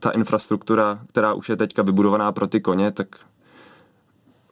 ta 0.00 0.10
infrastruktura, 0.10 0.98
která 1.08 1.34
už 1.34 1.48
je 1.48 1.56
teďka 1.56 1.82
vybudovaná 1.82 2.32
pro 2.32 2.46
ty 2.46 2.60
koně, 2.60 2.90
tak 2.90 3.06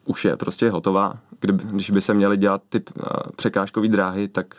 už 0.05 0.25
je 0.25 0.37
prostě 0.37 0.71
hotová. 0.71 1.19
Kdyby, 1.41 1.65
když 1.65 1.91
by 1.91 2.01
se 2.01 2.15
měly 2.15 2.37
dělat 2.37 2.63
ty 2.69 2.83
překážkové 3.37 3.89
dráhy, 3.89 4.29
tak 4.29 4.57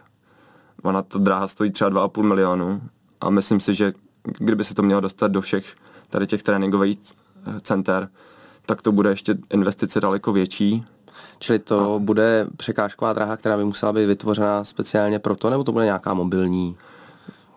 ona 0.84 1.02
ta 1.02 1.20
dráha 1.20 1.48
stojí 1.48 1.72
třeba 1.72 1.90
2,5 1.90 2.24
milionu 2.24 2.82
a 3.22 3.30
myslím 3.30 3.60
si, 3.60 3.74
že 3.74 3.94
kdyby 4.24 4.64
se 4.64 4.76
to 4.76 4.84
mělo 4.84 5.02
dostat 5.02 5.32
do 5.32 5.42
všech 5.42 5.76
tady 6.10 6.28
těch 6.28 6.44
tréninkových 6.44 6.98
eh, 7.46 7.60
center, 7.62 8.10
tak 8.66 8.82
to 8.82 8.92
bude 8.92 9.10
ještě 9.10 9.38
investice 9.50 10.00
daleko 10.00 10.34
větší. 10.34 10.86
Čili 11.40 11.60
to 11.60 11.96
a... 11.96 12.00
bude 12.00 12.48
překážková 12.58 13.14
dráha, 13.14 13.38
která 13.38 13.58
by 13.58 13.66
musela 13.66 13.94
být 13.94 14.06
vytvořena 14.06 14.64
speciálně 14.64 15.20
pro 15.20 15.36
to, 15.36 15.50
nebo 15.50 15.64
to 15.64 15.72
bude 15.72 15.86
nějaká 15.86 16.14
mobilní? 16.14 16.78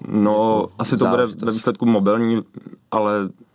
No, 0.09 0.59
jako 0.61 0.73
asi 0.79 0.97
to 0.97 1.07
bude 1.07 1.27
ve 1.27 1.53
výsledku 1.53 1.87
mobilní, 1.87 2.43
ale 2.91 3.13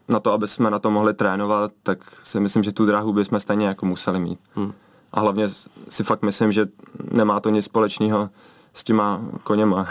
na 0.07 0.19
to, 0.19 0.31
aby 0.31 0.47
jsme 0.47 0.71
na 0.71 0.79
to 0.79 0.91
mohli 0.91 1.13
trénovat, 1.13 1.71
tak 1.83 1.99
si 2.23 2.39
myslím, 2.39 2.63
že 2.63 2.71
tu 2.71 2.85
dráhu 2.85 3.13
bychom 3.13 3.39
stejně 3.39 3.67
jako 3.67 3.85
museli 3.85 4.19
mít. 4.19 4.39
Hmm. 4.55 4.73
A 5.13 5.19
hlavně 5.19 5.49
si 5.89 6.03
fakt 6.03 6.21
myslím, 6.21 6.51
že 6.51 6.67
nemá 7.11 7.39
to 7.39 7.49
nic 7.49 7.65
společného 7.65 8.29
s 8.73 8.83
těma 8.83 9.21
koněma. 9.43 9.87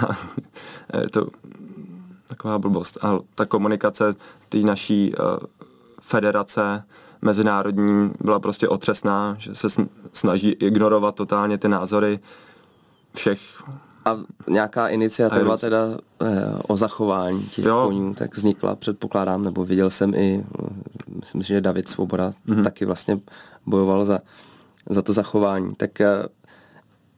je 1.00 1.08
to 1.08 1.26
taková 2.26 2.58
blbost. 2.58 2.98
A 3.04 3.18
ta 3.34 3.46
komunikace 3.46 4.14
té 4.48 4.58
naší 4.58 5.14
uh, 5.14 5.24
federace 6.00 6.84
mezinárodní 7.22 8.12
byla 8.20 8.40
prostě 8.40 8.68
otřesná, 8.68 9.36
že 9.38 9.54
se 9.54 9.68
snaží 10.12 10.50
ignorovat 10.50 11.14
totálně 11.14 11.58
ty 11.58 11.68
názory 11.68 12.20
všech 13.14 13.40
a 14.04 14.18
nějaká 14.48 14.88
iniciativa 14.88 15.56
teda 15.56 15.78
eh, 16.22 16.52
o 16.68 16.76
zachování 16.76 17.42
těch 17.42 17.64
jo. 17.64 17.84
koní 17.86 18.14
tak 18.14 18.36
vznikla, 18.36 18.76
předpokládám, 18.76 19.44
nebo 19.44 19.64
viděl 19.64 19.90
jsem 19.90 20.14
i, 20.14 20.44
eh, 20.62 20.66
myslím 21.20 21.42
si, 21.42 21.48
že 21.48 21.60
David 21.60 21.88
Svoboda 21.88 22.32
mm-hmm. 22.48 22.64
taky 22.64 22.84
vlastně 22.84 23.20
bojoval 23.66 24.04
za, 24.04 24.20
za 24.90 25.02
to 25.02 25.12
zachování. 25.12 25.74
Tak 25.74 26.00
eh, 26.00 26.22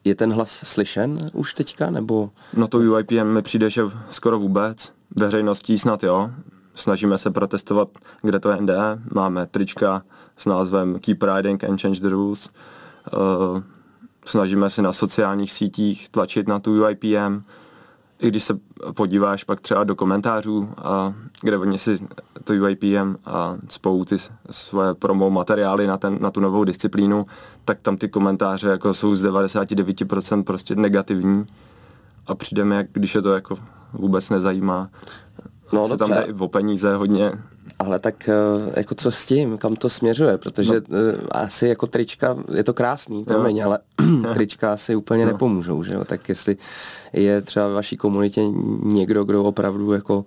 je 0.05 0.15
ten 0.15 0.33
hlas 0.33 0.51
slyšen 0.51 1.31
už 1.33 1.55
teďka, 1.55 1.91
nebo? 1.91 2.31
No 2.55 2.69
to 2.69 2.79
UIPM 2.79 3.25
mi 3.25 3.43
přijde, 3.43 3.71
že 3.71 3.83
skoro 4.11 4.39
vůbec. 4.39 4.93
Veřejností 5.17 5.79
snad 5.79 6.03
jo. 6.03 6.31
Snažíme 6.75 7.19
se 7.19 7.31
protestovat, 7.31 7.89
kde 8.23 8.41
to 8.41 8.51
je 8.51 8.61
NDE. 8.61 8.99
Máme 9.15 9.47
trička 9.47 10.03
s 10.37 10.47
názvem 10.47 10.99
Keep 10.99 11.23
Riding 11.23 11.65
and 11.65 11.81
Change 11.81 12.01
the 12.01 12.09
Rules. 12.09 12.49
Uh, 13.13 13.63
snažíme 14.25 14.71
se 14.71 14.83
na 14.83 14.93
sociálních 14.93 15.53
sítích 15.53 16.09
tlačit 16.09 16.49
na 16.49 16.59
tu 16.59 16.73
UIPM, 16.73 17.43
i 18.23 18.29
když 18.29 18.45
se 18.45 18.59
podíváš 18.95 19.45
pak 19.45 19.61
třeba 19.61 19.85
do 19.85 19.95
komentářů, 19.95 20.69
a, 20.79 21.15
kde 21.43 21.59
oni 21.59 21.79
si 21.79 21.99
to 22.45 22.53
UIPM 22.53 23.17
a 23.25 23.57
spou 23.69 24.05
ty 24.05 24.17
svoje 24.51 24.95
promo 24.95 25.31
materiály 25.31 25.87
na, 25.87 25.97
ten, 25.97 26.19
na 26.21 26.31
tu 26.31 26.41
novou 26.41 26.65
disciplínu, 26.65 27.27
tak 27.65 27.83
tam 27.83 27.97
ty 27.97 28.09
komentáře 28.09 28.69
jako 28.69 28.95
jsou 28.95 29.15
z 29.15 29.25
99% 29.25 30.45
prostě 30.45 30.75
negativní 30.75 31.47
a 32.27 32.35
přijdeme, 32.35 32.77
jak 32.77 32.87
když 32.93 33.15
je 33.15 33.23
to 33.23 33.35
jako 33.35 33.57
vůbec 33.93 34.31
nezajímá. 34.31 34.89
No, 35.73 35.89
se 35.89 35.97
tam 35.97 36.11
jde 36.11 36.23
i 36.23 36.33
o 36.33 36.49
peníze 36.49 36.97
hodně. 36.97 37.33
Ale 37.79 37.99
tak 37.99 38.29
eh, 38.29 38.35
jako 38.77 38.95
co 38.95 39.11
s 39.11 39.27
tím, 39.27 39.59
kam 39.59 39.77
to 39.77 39.89
směřuje, 39.89 40.39
protože 40.39 40.73
no. 40.73 40.81
Eh, 40.81 41.27
asi 41.31 41.69
jako 41.69 41.87
trička, 41.87 42.37
je 42.55 42.65
to 42.65 42.75
krásný, 42.75 43.25
promiň, 43.25 43.65
ale 43.65 43.79
trička 44.35 44.73
asi 44.73 44.97
úplně 44.97 45.25
no. 45.25 45.33
nepomůžou, 45.33 45.83
že 45.83 45.95
jo? 45.95 46.05
tak 46.05 46.29
jestli 46.29 46.57
je 47.13 47.41
třeba 47.41 47.69
v 47.69 47.73
vaší 47.73 47.97
komunitě 47.97 48.43
někdo, 48.83 49.25
kdo 49.25 49.45
opravdu 49.45 49.93
jako 49.93 50.25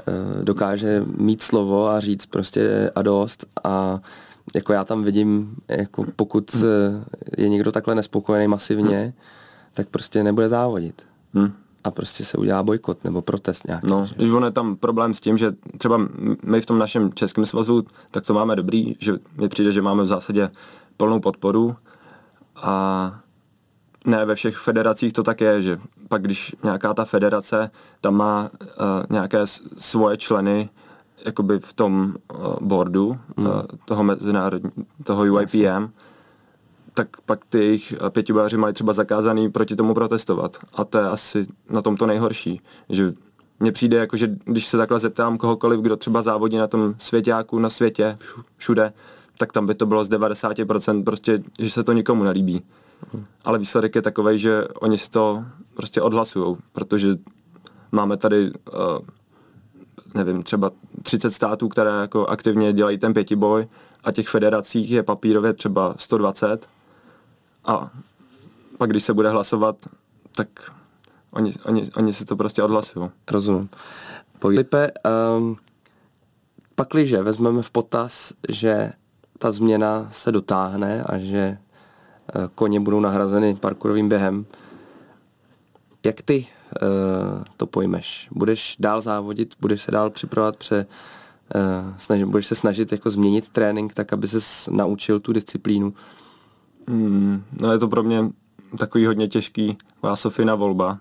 eh, 0.00 0.44
dokáže 0.44 1.02
mít 1.16 1.42
slovo 1.42 1.88
a 1.88 2.00
říct 2.00 2.26
prostě 2.26 2.90
a 2.94 3.02
dost 3.02 3.46
a 3.64 4.00
jako 4.54 4.72
já 4.72 4.84
tam 4.84 5.04
vidím, 5.04 5.54
jako 5.68 6.04
pokud 6.16 6.56
je 7.38 7.48
někdo 7.48 7.72
takhle 7.72 7.94
nespokojený 7.94 8.48
masivně, 8.48 9.14
tak 9.74 9.88
prostě 9.88 10.24
nebude 10.24 10.48
závodit. 10.48 11.02
Hmm 11.34 11.52
a 11.84 11.90
prostě 11.90 12.24
se 12.24 12.38
udělá 12.38 12.62
bojkot 12.62 13.04
nebo 13.04 13.22
protest 13.22 13.66
nějaký. 13.66 13.86
No, 13.86 14.08
když 14.16 14.30
on 14.30 14.44
je 14.44 14.50
tam 14.50 14.76
problém 14.76 15.14
s 15.14 15.20
tím, 15.20 15.38
že 15.38 15.52
třeba 15.78 16.00
my 16.44 16.60
v 16.60 16.66
tom 16.66 16.78
našem 16.78 17.12
českém 17.12 17.46
svazu, 17.46 17.84
tak 18.10 18.26
to 18.26 18.34
máme 18.34 18.56
dobrý, 18.56 18.96
že 18.98 19.12
mi 19.36 19.48
přijde, 19.48 19.72
že 19.72 19.82
máme 19.82 20.02
v 20.02 20.06
zásadě 20.06 20.50
plnou 20.96 21.20
podporu 21.20 21.76
a 22.56 23.20
ne 24.04 24.24
ve 24.24 24.34
všech 24.34 24.56
federacích 24.56 25.12
to 25.12 25.22
tak 25.22 25.40
je, 25.40 25.62
že 25.62 25.78
pak 26.08 26.22
když 26.22 26.56
nějaká 26.62 26.94
ta 26.94 27.04
federace 27.04 27.70
tam 28.00 28.14
má 28.16 28.50
uh, 28.50 28.86
nějaké 29.10 29.38
svoje 29.78 30.16
členy 30.16 30.68
jakoby 31.26 31.58
v 31.58 31.72
tom 31.72 32.14
uh, 32.34 32.54
boardu 32.60 33.18
mm. 33.36 33.46
uh, 33.46 33.52
toho 33.84 34.04
mezinárodní, 34.04 34.70
toho 35.04 35.22
UIPM, 35.22 35.58
Jasně 35.58 35.90
tak 37.00 37.20
pak 37.26 37.44
ty 37.44 37.58
jejich 37.58 37.94
pětibáři 38.10 38.56
mají 38.56 38.74
třeba 38.74 38.92
zakázaný 38.92 39.50
proti 39.50 39.76
tomu 39.76 39.94
protestovat. 39.94 40.56
A 40.74 40.84
to 40.84 40.98
je 40.98 41.08
asi 41.08 41.46
na 41.70 41.82
tom 41.82 41.96
to 41.96 42.06
nejhorší. 42.06 42.60
Že 42.88 43.12
mně 43.60 43.72
přijde 43.72 43.96
jako, 43.96 44.16
že 44.16 44.36
když 44.44 44.66
se 44.66 44.76
takhle 44.76 44.98
zeptám 44.98 45.38
kohokoliv, 45.38 45.80
kdo 45.80 45.96
třeba 45.96 46.22
závodí 46.22 46.56
na 46.56 46.66
tom 46.66 46.94
svěťáku, 46.98 47.58
na 47.58 47.70
světě, 47.70 48.18
všude, 48.56 48.92
tak 49.38 49.52
tam 49.52 49.66
by 49.66 49.74
to 49.74 49.86
bylo 49.86 50.04
z 50.04 50.10
90% 50.10 51.04
prostě, 51.04 51.42
že 51.58 51.70
se 51.70 51.84
to 51.84 51.92
nikomu 51.92 52.24
nelíbí. 52.24 52.62
Ale 53.44 53.58
výsledek 53.58 53.94
je 53.94 54.02
takový, 54.02 54.38
že 54.38 54.64
oni 54.80 54.98
si 54.98 55.10
to 55.10 55.44
prostě 55.74 56.02
odhlasují, 56.02 56.56
protože 56.72 57.16
máme 57.92 58.16
tady, 58.16 58.50
uh, 58.50 58.98
nevím, 60.14 60.42
třeba 60.42 60.70
30 61.02 61.30
států, 61.30 61.68
které 61.68 61.90
jako 61.90 62.26
aktivně 62.26 62.72
dělají 62.72 62.98
ten 62.98 63.14
pětiboj 63.14 63.66
a 64.04 64.12
těch 64.12 64.28
federacích 64.28 64.90
je 64.90 65.02
papírově 65.02 65.52
třeba 65.52 65.94
120 65.96 66.66
a 67.64 67.90
pak, 68.78 68.90
když 68.90 69.04
se 69.04 69.14
bude 69.14 69.30
hlasovat, 69.30 69.76
tak 70.34 70.48
oni, 71.30 71.52
oni, 71.64 71.90
oni 71.96 72.12
si 72.12 72.24
to 72.24 72.36
prostě 72.36 72.62
odhlasují. 72.62 73.10
Rozumím. 73.30 73.68
Filipe, 74.40 74.90
um, 75.36 75.56
pakliže 76.74 77.22
vezmeme 77.22 77.62
v 77.62 77.70
potaz, 77.70 78.32
že 78.48 78.92
ta 79.38 79.52
změna 79.52 80.08
se 80.12 80.32
dotáhne 80.32 81.02
a 81.02 81.18
že 81.18 81.58
uh, 82.34 82.46
koně 82.54 82.80
budou 82.80 83.00
nahrazeny 83.00 83.54
parkourovým 83.54 84.08
během, 84.08 84.46
jak 86.04 86.22
ty 86.22 86.46
uh, 86.82 87.44
to 87.56 87.66
pojmeš? 87.66 88.28
Budeš 88.30 88.76
dál 88.78 89.00
závodit, 89.00 89.54
budeš 89.60 89.82
se 89.82 89.90
dál 89.90 90.10
připravovat 90.10 90.56
pře, 90.56 90.86
uh, 91.54 91.94
snažit, 91.98 92.24
budeš 92.24 92.46
se 92.46 92.54
snažit 92.54 92.92
jako 92.92 93.10
změnit 93.10 93.48
trénink 93.48 93.94
tak, 93.94 94.12
aby 94.12 94.28
se 94.28 94.70
naučil 94.70 95.20
tu 95.20 95.32
disciplínu 95.32 95.94
Hmm, 96.90 97.44
no 97.60 97.72
je 97.72 97.78
to 97.78 97.88
pro 97.88 98.02
mě 98.02 98.24
takový 98.78 99.06
hodně 99.06 99.28
těžký. 99.28 99.78
Vásofina 100.02 100.54
volba. 100.54 100.98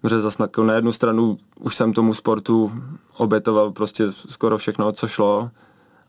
Protože 0.00 0.20
zase 0.20 0.42
na, 0.42 0.64
na 0.64 0.74
jednu 0.74 0.92
stranu 0.92 1.38
už 1.60 1.76
jsem 1.76 1.92
tomu 1.92 2.14
sportu 2.14 2.72
obětoval 3.16 3.70
prostě 3.70 4.12
skoro 4.12 4.58
všechno, 4.58 4.92
co 4.92 5.08
šlo. 5.08 5.50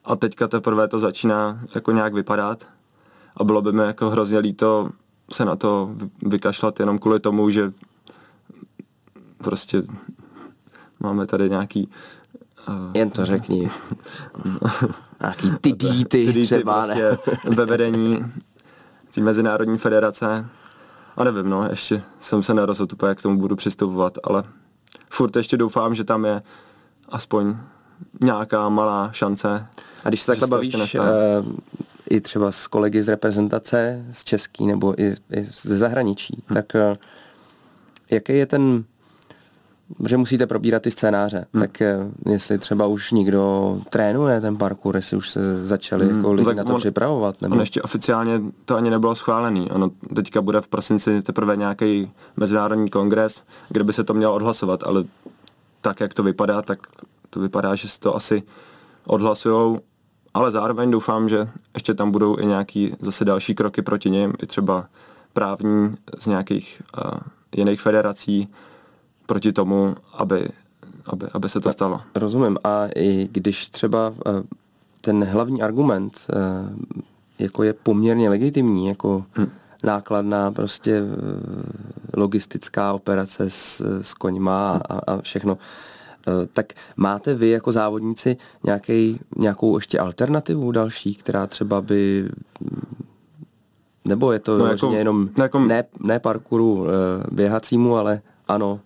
A 0.05 0.15
teďka 0.15 0.47
teprve 0.47 0.87
to 0.87 0.99
začíná 0.99 1.59
jako 1.75 1.91
nějak 1.91 2.13
vypadat. 2.13 2.67
A 3.37 3.43
bylo 3.43 3.61
by 3.61 3.71
mi 3.71 3.83
jako 3.83 4.09
hrozně 4.09 4.39
líto 4.39 4.89
se 5.31 5.45
na 5.45 5.55
to 5.55 5.95
vykašlat 6.25 6.79
jenom 6.79 6.99
kvůli 6.99 7.19
tomu, 7.19 7.49
že 7.49 7.71
prostě 9.37 9.83
máme 10.99 11.25
tady 11.25 11.49
nějaký 11.49 11.89
uh, 12.67 12.91
Jen 12.93 13.09
to 13.09 13.25
řekni. 13.25 13.69
Nějaký 15.21 15.51
ty 15.61 15.71
díty 15.71 16.45
třeba, 16.45 16.85
prostě 16.85 17.17
ve 17.55 17.65
vedení 17.65 18.25
té 19.13 19.21
mezinárodní 19.21 19.77
federace. 19.77 20.45
A 21.17 21.23
nevím, 21.23 21.49
no, 21.49 21.69
ještě 21.69 22.03
jsem 22.19 22.43
se 22.43 22.53
nerozhodl 22.53 22.93
úplně, 22.93 23.09
jak 23.09 23.19
k 23.19 23.21
tomu 23.21 23.37
budu 23.37 23.55
přistupovat, 23.55 24.17
ale 24.23 24.43
furt 25.09 25.35
ještě 25.35 25.57
doufám, 25.57 25.95
že 25.95 26.03
tam 26.03 26.25
je 26.25 26.41
aspoň 27.09 27.57
nějaká 28.23 28.69
malá 28.69 29.11
šance. 29.11 29.67
A 30.03 30.09
když 30.09 30.21
se 30.21 30.31
takhle 30.31 30.47
bavíš 30.47 30.95
uh, 30.95 31.05
i 32.09 32.21
třeba 32.21 32.51
s 32.51 32.67
kolegy 32.67 33.03
z 33.03 33.07
reprezentace, 33.07 34.05
z 34.11 34.23
český 34.23 34.67
nebo 34.67 35.01
i, 35.01 35.15
i 35.31 35.43
ze 35.43 35.77
zahraničí, 35.77 36.43
hmm. 36.47 36.55
tak 36.55 36.65
uh, 36.75 36.97
jaký 38.09 38.37
je 38.37 38.45
ten 38.45 38.83
že 40.07 40.17
musíte 40.17 40.47
probírat 40.47 40.81
ty 40.81 40.91
scénáře, 40.91 41.45
hmm. 41.53 41.61
tak 41.61 41.81
jestli 42.25 42.57
třeba 42.57 42.85
už 42.85 43.11
někdo 43.11 43.77
trénuje 43.89 44.41
ten 44.41 44.57
parkour, 44.57 44.95
jestli 44.95 45.17
už 45.17 45.29
se 45.29 45.65
začali 45.65 46.05
hmm. 46.05 46.17
jako 46.17 46.33
lidi 46.33 46.53
na 46.53 46.63
to 46.63 46.73
on, 46.73 46.79
připravovat. 46.79 47.41
Nebo? 47.41 47.55
On 47.55 47.59
ještě 47.59 47.81
oficiálně 47.81 48.41
to 48.65 48.75
ani 48.75 48.89
nebylo 48.89 49.15
schválený. 49.15 49.71
Ono 49.71 49.91
teďka 50.15 50.41
bude 50.41 50.61
v 50.61 50.67
prosinci 50.67 51.21
teprve 51.21 51.57
nějaký 51.57 52.11
mezinárodní 52.37 52.89
kongres, 52.89 53.41
kde 53.69 53.83
by 53.83 53.93
se 53.93 54.03
to 54.03 54.13
mělo 54.13 54.33
odhlasovat, 54.33 54.83
ale 54.83 55.03
tak, 55.81 55.99
jak 55.99 56.13
to 56.13 56.23
vypadá, 56.23 56.61
tak 56.61 56.79
to 57.29 57.39
vypadá, 57.39 57.75
že 57.75 57.89
si 57.89 57.99
to 57.99 58.15
asi 58.15 58.43
odhlasujou, 59.05 59.79
ale 60.33 60.51
zároveň 60.51 60.91
doufám, 60.91 61.29
že 61.29 61.47
ještě 61.73 61.93
tam 61.93 62.11
budou 62.11 62.39
i 62.39 62.45
nějaký 62.45 62.95
zase 62.99 63.25
další 63.25 63.55
kroky 63.55 63.81
proti 63.81 64.09
něm, 64.09 64.33
i 64.43 64.45
třeba 64.45 64.85
právní 65.33 65.95
z 66.19 66.25
nějakých 66.25 66.81
uh, 67.05 67.11
jiných 67.55 67.81
federací, 67.81 68.47
proti 69.31 69.53
tomu, 69.53 69.95
aby, 70.13 70.49
aby, 71.05 71.25
aby 71.33 71.49
se 71.49 71.59
to 71.59 71.71
stalo. 71.71 72.01
Rozumím. 72.15 72.57
A 72.63 72.87
i 72.95 73.29
když 73.31 73.67
třeba 73.67 74.13
eh, 74.27 74.43
ten 75.01 75.23
hlavní 75.23 75.61
argument 75.61 76.27
eh, 76.29 76.35
jako 77.39 77.63
je 77.63 77.73
poměrně 77.73 78.29
legitimní, 78.29 78.87
jako 78.87 79.25
hmm. 79.33 79.49
nákladná 79.83 80.51
prostě 80.51 80.91
eh, 80.91 82.19
logistická 82.19 82.93
operace 82.93 83.49
s, 83.49 83.81
s 84.01 84.13
koňma 84.13 84.81
a, 84.89 85.13
a 85.13 85.21
všechno, 85.21 85.57
tak 86.53 86.73
máte 86.97 87.33
vy 87.33 87.49
jako 87.49 87.71
závodníci 87.71 88.37
nějaký, 88.63 89.19
nějakou 89.37 89.77
ještě 89.77 89.99
alternativu 89.99 90.71
další, 90.71 91.15
která 91.15 91.47
třeba 91.47 91.81
by 91.81 92.29
nebo 94.07 94.31
je 94.31 94.39
to 94.39 94.57
no 94.57 94.65
jako, 94.65 94.91
jenom 94.91 95.29
jako, 95.37 95.59
ne, 95.59 95.83
ne 95.99 96.19
parkouru 96.19 96.87
běhacímu, 97.31 97.95
ale 97.95 98.21
ano, 98.47 98.79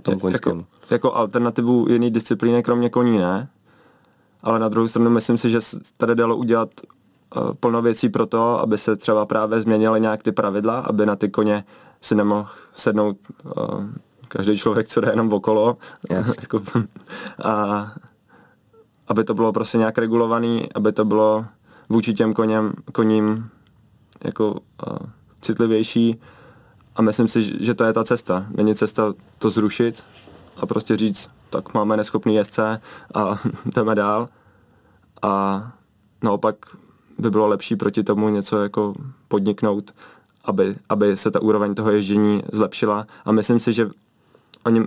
tom 0.00 0.20
Jako, 0.32 0.64
jako 0.90 1.14
alternativu 1.14 1.86
jiný 1.88 2.10
disciplíny, 2.10 2.62
kromě 2.62 2.90
koní 2.90 3.18
ne, 3.18 3.48
ale 4.42 4.58
na 4.58 4.68
druhou 4.68 4.88
stranu 4.88 5.10
myslím 5.10 5.38
si, 5.38 5.50
že 5.50 5.58
tady 5.96 6.14
dalo 6.14 6.36
udělat 6.36 6.68
uh, 7.36 7.54
plno 7.54 7.82
věcí 7.82 8.08
pro 8.08 8.26
to, 8.26 8.60
aby 8.60 8.78
se 8.78 8.96
třeba 8.96 9.26
právě 9.26 9.60
změnily 9.60 10.00
nějak 10.00 10.22
ty 10.22 10.32
pravidla, 10.32 10.80
aby 10.80 11.06
na 11.06 11.16
ty 11.16 11.28
koně 11.28 11.64
si 12.00 12.14
nemohl 12.14 12.48
sednout 12.72 13.16
uh, 13.44 13.84
každý 14.28 14.58
člověk, 14.58 14.88
co 14.88 15.00
jde 15.00 15.10
jenom 15.10 15.32
okolo. 15.32 15.76
Yes. 16.10 16.34
jako, 16.40 16.62
a 17.44 17.92
aby 19.08 19.24
to 19.24 19.34
bylo 19.34 19.52
prostě 19.52 19.78
nějak 19.78 19.98
regulovaný, 19.98 20.72
aby 20.74 20.92
to 20.92 21.04
bylo 21.04 21.46
vůči 21.88 22.14
těm 22.14 22.34
koněm, 22.34 22.72
koním 22.92 23.50
jako 24.24 24.50
uh, 24.52 24.58
citlivější 25.40 26.20
a 27.00 27.02
myslím 27.02 27.28
si, 27.28 27.64
že 27.64 27.74
to 27.74 27.84
je 27.84 27.92
ta 27.92 28.04
cesta. 28.04 28.46
Není 28.50 28.74
cesta 28.74 29.14
to 29.38 29.50
zrušit 29.50 30.04
a 30.56 30.66
prostě 30.66 30.96
říct, 30.96 31.30
tak 31.50 31.74
máme 31.74 31.96
neschopný 31.96 32.34
jezdce 32.34 32.80
a 33.14 33.38
jdeme 33.74 33.94
dál. 33.94 34.28
A 35.22 35.72
naopak 36.22 36.56
by 37.18 37.30
bylo 37.30 37.48
lepší 37.48 37.76
proti 37.76 38.02
tomu 38.02 38.28
něco 38.28 38.62
jako 38.62 38.92
podniknout, 39.28 39.94
aby, 40.44 40.76
aby 40.88 41.16
se 41.16 41.30
ta 41.30 41.42
úroveň 41.42 41.74
toho 41.74 41.90
ježdění 41.90 42.42
zlepšila. 42.52 43.06
A 43.24 43.32
myslím 43.32 43.60
si, 43.60 43.72
že 43.72 43.90
oni, 44.64 44.86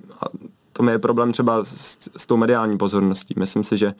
to 0.73 0.89
je 0.89 0.99
problém 0.99 1.31
třeba 1.31 1.65
s, 1.65 1.97
s 2.17 2.27
tou 2.27 2.37
mediální 2.37 2.77
pozorností. 2.77 3.33
Myslím 3.37 3.63
si, 3.63 3.77
že 3.77 3.93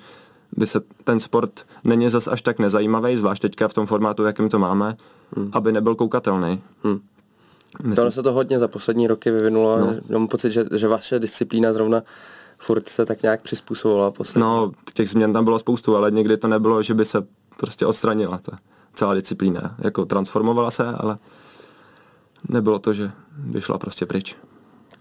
by 0.58 0.68
se 0.68 0.82
ten 1.04 1.20
sport 1.20 1.66
není 1.84 2.10
zas 2.10 2.28
až 2.28 2.42
tak 2.42 2.60
nezajímavý, 2.60 3.18
zvlášť 3.18 3.42
teďka 3.42 3.68
v 3.68 3.74
tom 3.74 3.88
formátu, 3.88 4.24
jakým 4.24 4.50
to 4.50 4.60
máme, 4.60 4.98
hmm. 5.36 5.50
aby 5.54 5.72
nebyl 5.72 5.96
koukatelný. 5.96 6.62
Hmm. 6.84 7.00
Myslím. 7.80 7.96
Tohle 7.96 8.12
se 8.12 8.24
to 8.24 8.34
hodně 8.34 8.60
za 8.60 8.68
poslední 8.68 9.08
roky 9.08 9.32
vyvinulo. 9.32 9.80
No. 9.80 9.96
Mám 10.10 10.28
pocit, 10.28 10.52
že, 10.52 10.66
že 10.76 10.88
vaše 10.88 11.20
disciplína 11.20 11.74
zrovna 11.74 12.02
furt 12.58 12.90
se 12.90 13.06
tak 13.06 13.24
nějak 13.24 13.42
přizpůsobovala 13.42 14.12
poslední. 14.12 14.42
No, 14.42 14.72
těch 14.94 15.10
změn 15.10 15.34
tam 15.34 15.44
bylo 15.44 15.60
spoustu, 15.60 15.96
ale 15.96 16.12
někdy 16.12 16.38
to 16.38 16.48
nebylo, 16.48 16.84
že 16.84 16.94
by 16.94 17.06
se 17.06 17.18
prostě 17.58 17.86
odstranila 17.86 18.38
ta 18.38 18.58
celá 18.94 19.14
disciplína. 19.14 19.76
Jako 19.84 20.06
transformovala 20.06 20.72
se, 20.72 20.84
ale 20.84 21.18
nebylo 22.50 22.80
to, 22.80 22.94
že 22.94 23.12
by 23.38 23.62
šla 23.62 23.78
prostě 23.78 24.06
pryč. 24.06 24.36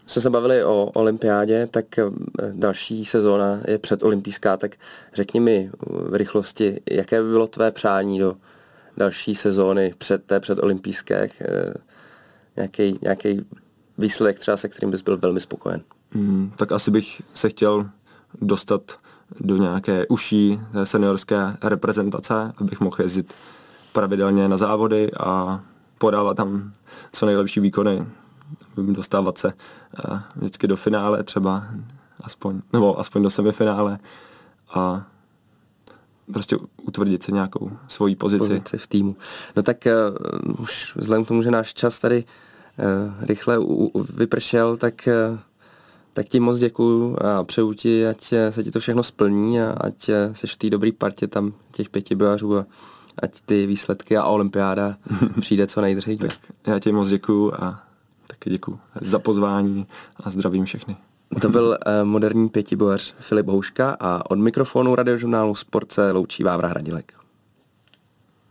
Jsme 0.07 0.23
se 0.23 0.31
bavili 0.31 0.65
o 0.65 0.85
olympiádě, 0.85 1.69
tak 1.71 1.99
eh, 1.99 2.05
další 2.53 3.05
sezóna 3.05 3.61
je 3.69 3.79
předolympijská, 3.79 4.57
tak 4.57 4.77
řekni 5.15 5.41
mi 5.41 5.71
v 5.89 6.15
rychlosti, 6.15 6.81
jaké 6.91 7.23
by 7.23 7.29
bylo 7.29 7.47
tvé 7.47 7.71
přání 7.71 8.19
do 8.19 8.37
další 8.97 9.35
sezóny 9.35 9.95
před 9.99 10.25
té 10.25 10.41
předolympijské, 10.41 11.31
eh, 11.41 11.75
nějaký, 12.57 12.99
nějaký 13.03 13.47
výsledek 13.99 14.39
třeba, 14.39 14.57
se 14.57 14.69
kterým 14.69 14.91
bys 14.91 15.03
byl 15.03 15.17
velmi 15.17 15.41
spokojen? 15.41 15.81
Mm, 16.15 16.53
tak 16.57 16.73
asi 16.73 16.91
bych 16.91 17.23
se 17.35 17.49
chtěl 17.49 17.91
dostat 18.41 18.99
do 19.41 19.57
nějaké 19.57 20.07
uší 20.07 20.61
seniorské 20.85 21.57
reprezentace, 21.63 22.53
abych 22.57 22.81
mohl 22.81 22.97
jezdit 23.03 23.35
pravidelně 23.93 24.49
na 24.49 24.57
závody 24.57 25.11
a 25.21 25.61
podávat 25.99 26.37
tam 26.37 26.73
co 27.13 27.27
nejlepší 27.27 27.61
výkony, 27.61 28.07
dostávat 28.77 29.39
se 29.39 29.53
eh, 29.53 30.21
vždycky 30.37 30.67
do 30.67 30.77
finále 30.77 31.23
třeba, 31.23 31.65
aspoň, 32.21 32.61
nebo 32.73 33.01
aspoň 33.01 33.23
do 33.23 33.31
semifinále 33.31 33.99
a 34.75 35.07
prostě 36.33 36.57
utvrdit 36.83 37.23
si 37.23 37.33
nějakou 37.33 37.71
svoji 37.89 38.17
pozici. 38.17 38.39
pozici 38.39 38.79
v 38.79 38.87
týmu. 38.87 39.17
No 39.57 39.63
tak 39.63 39.87
uh, 39.87 40.61
už 40.61 40.97
vzhledem 40.97 41.25
k 41.25 41.29
tomu, 41.29 41.43
že 41.43 41.51
náš 41.51 41.75
čas 41.75 41.99
tady 41.99 42.25
uh, 42.25 43.27
rychle 43.27 43.59
u, 43.59 43.65
u, 43.65 44.03
vypršel, 44.03 44.77
tak, 44.77 45.09
uh, 45.33 45.39
tak 46.13 46.29
ti 46.29 46.41
moc 46.41 46.59
děkuju 46.59 47.17
a 47.21 47.45
přeju 47.45 47.73
ti, 47.73 48.07
ať 48.07 48.35
se 48.51 48.65
ti 48.65 48.71
to 48.71 48.81
všechno 48.81 49.03
splní 49.03 49.61
a 49.61 49.77
ať 49.81 50.11
seš 50.33 50.55
v 50.55 50.57
té 50.57 50.71
dobrý 50.71 50.93
partě 50.93 51.27
tam 51.27 51.53
těch 51.73 51.91
pěti 51.91 52.15
bojařů 52.15 52.59
a 52.59 52.67
ať 53.23 53.41
ty 53.41 53.67
výsledky 53.67 54.17
a 54.17 54.25
olympiáda 54.25 54.97
přijde 55.41 55.67
co 55.67 55.81
nejdříve. 55.81 56.29
tak 56.29 56.39
já 56.67 56.79
ti 56.79 56.93
moc 56.93 57.09
děkuju 57.09 57.53
a 57.55 57.83
taky 58.27 58.51
děkuju 58.51 58.79
za 59.01 59.19
pozvání 59.19 59.87
a 60.17 60.31
zdravím 60.31 60.65
všechny. 60.65 60.97
To 61.41 61.49
byl 61.49 61.79
uh, 61.87 62.09
moderní 62.09 62.49
pětibojař 62.49 63.15
Filip 63.19 63.47
Houška 63.47 63.97
a 64.01 64.31
od 64.31 64.39
mikrofonu 64.39 64.95
radiožurnálu 64.95 65.55
Sport 65.55 65.93
se 65.93 66.13
loučí 66.13 66.43
Vávra 66.43 66.69
Hradilek. 66.69 67.22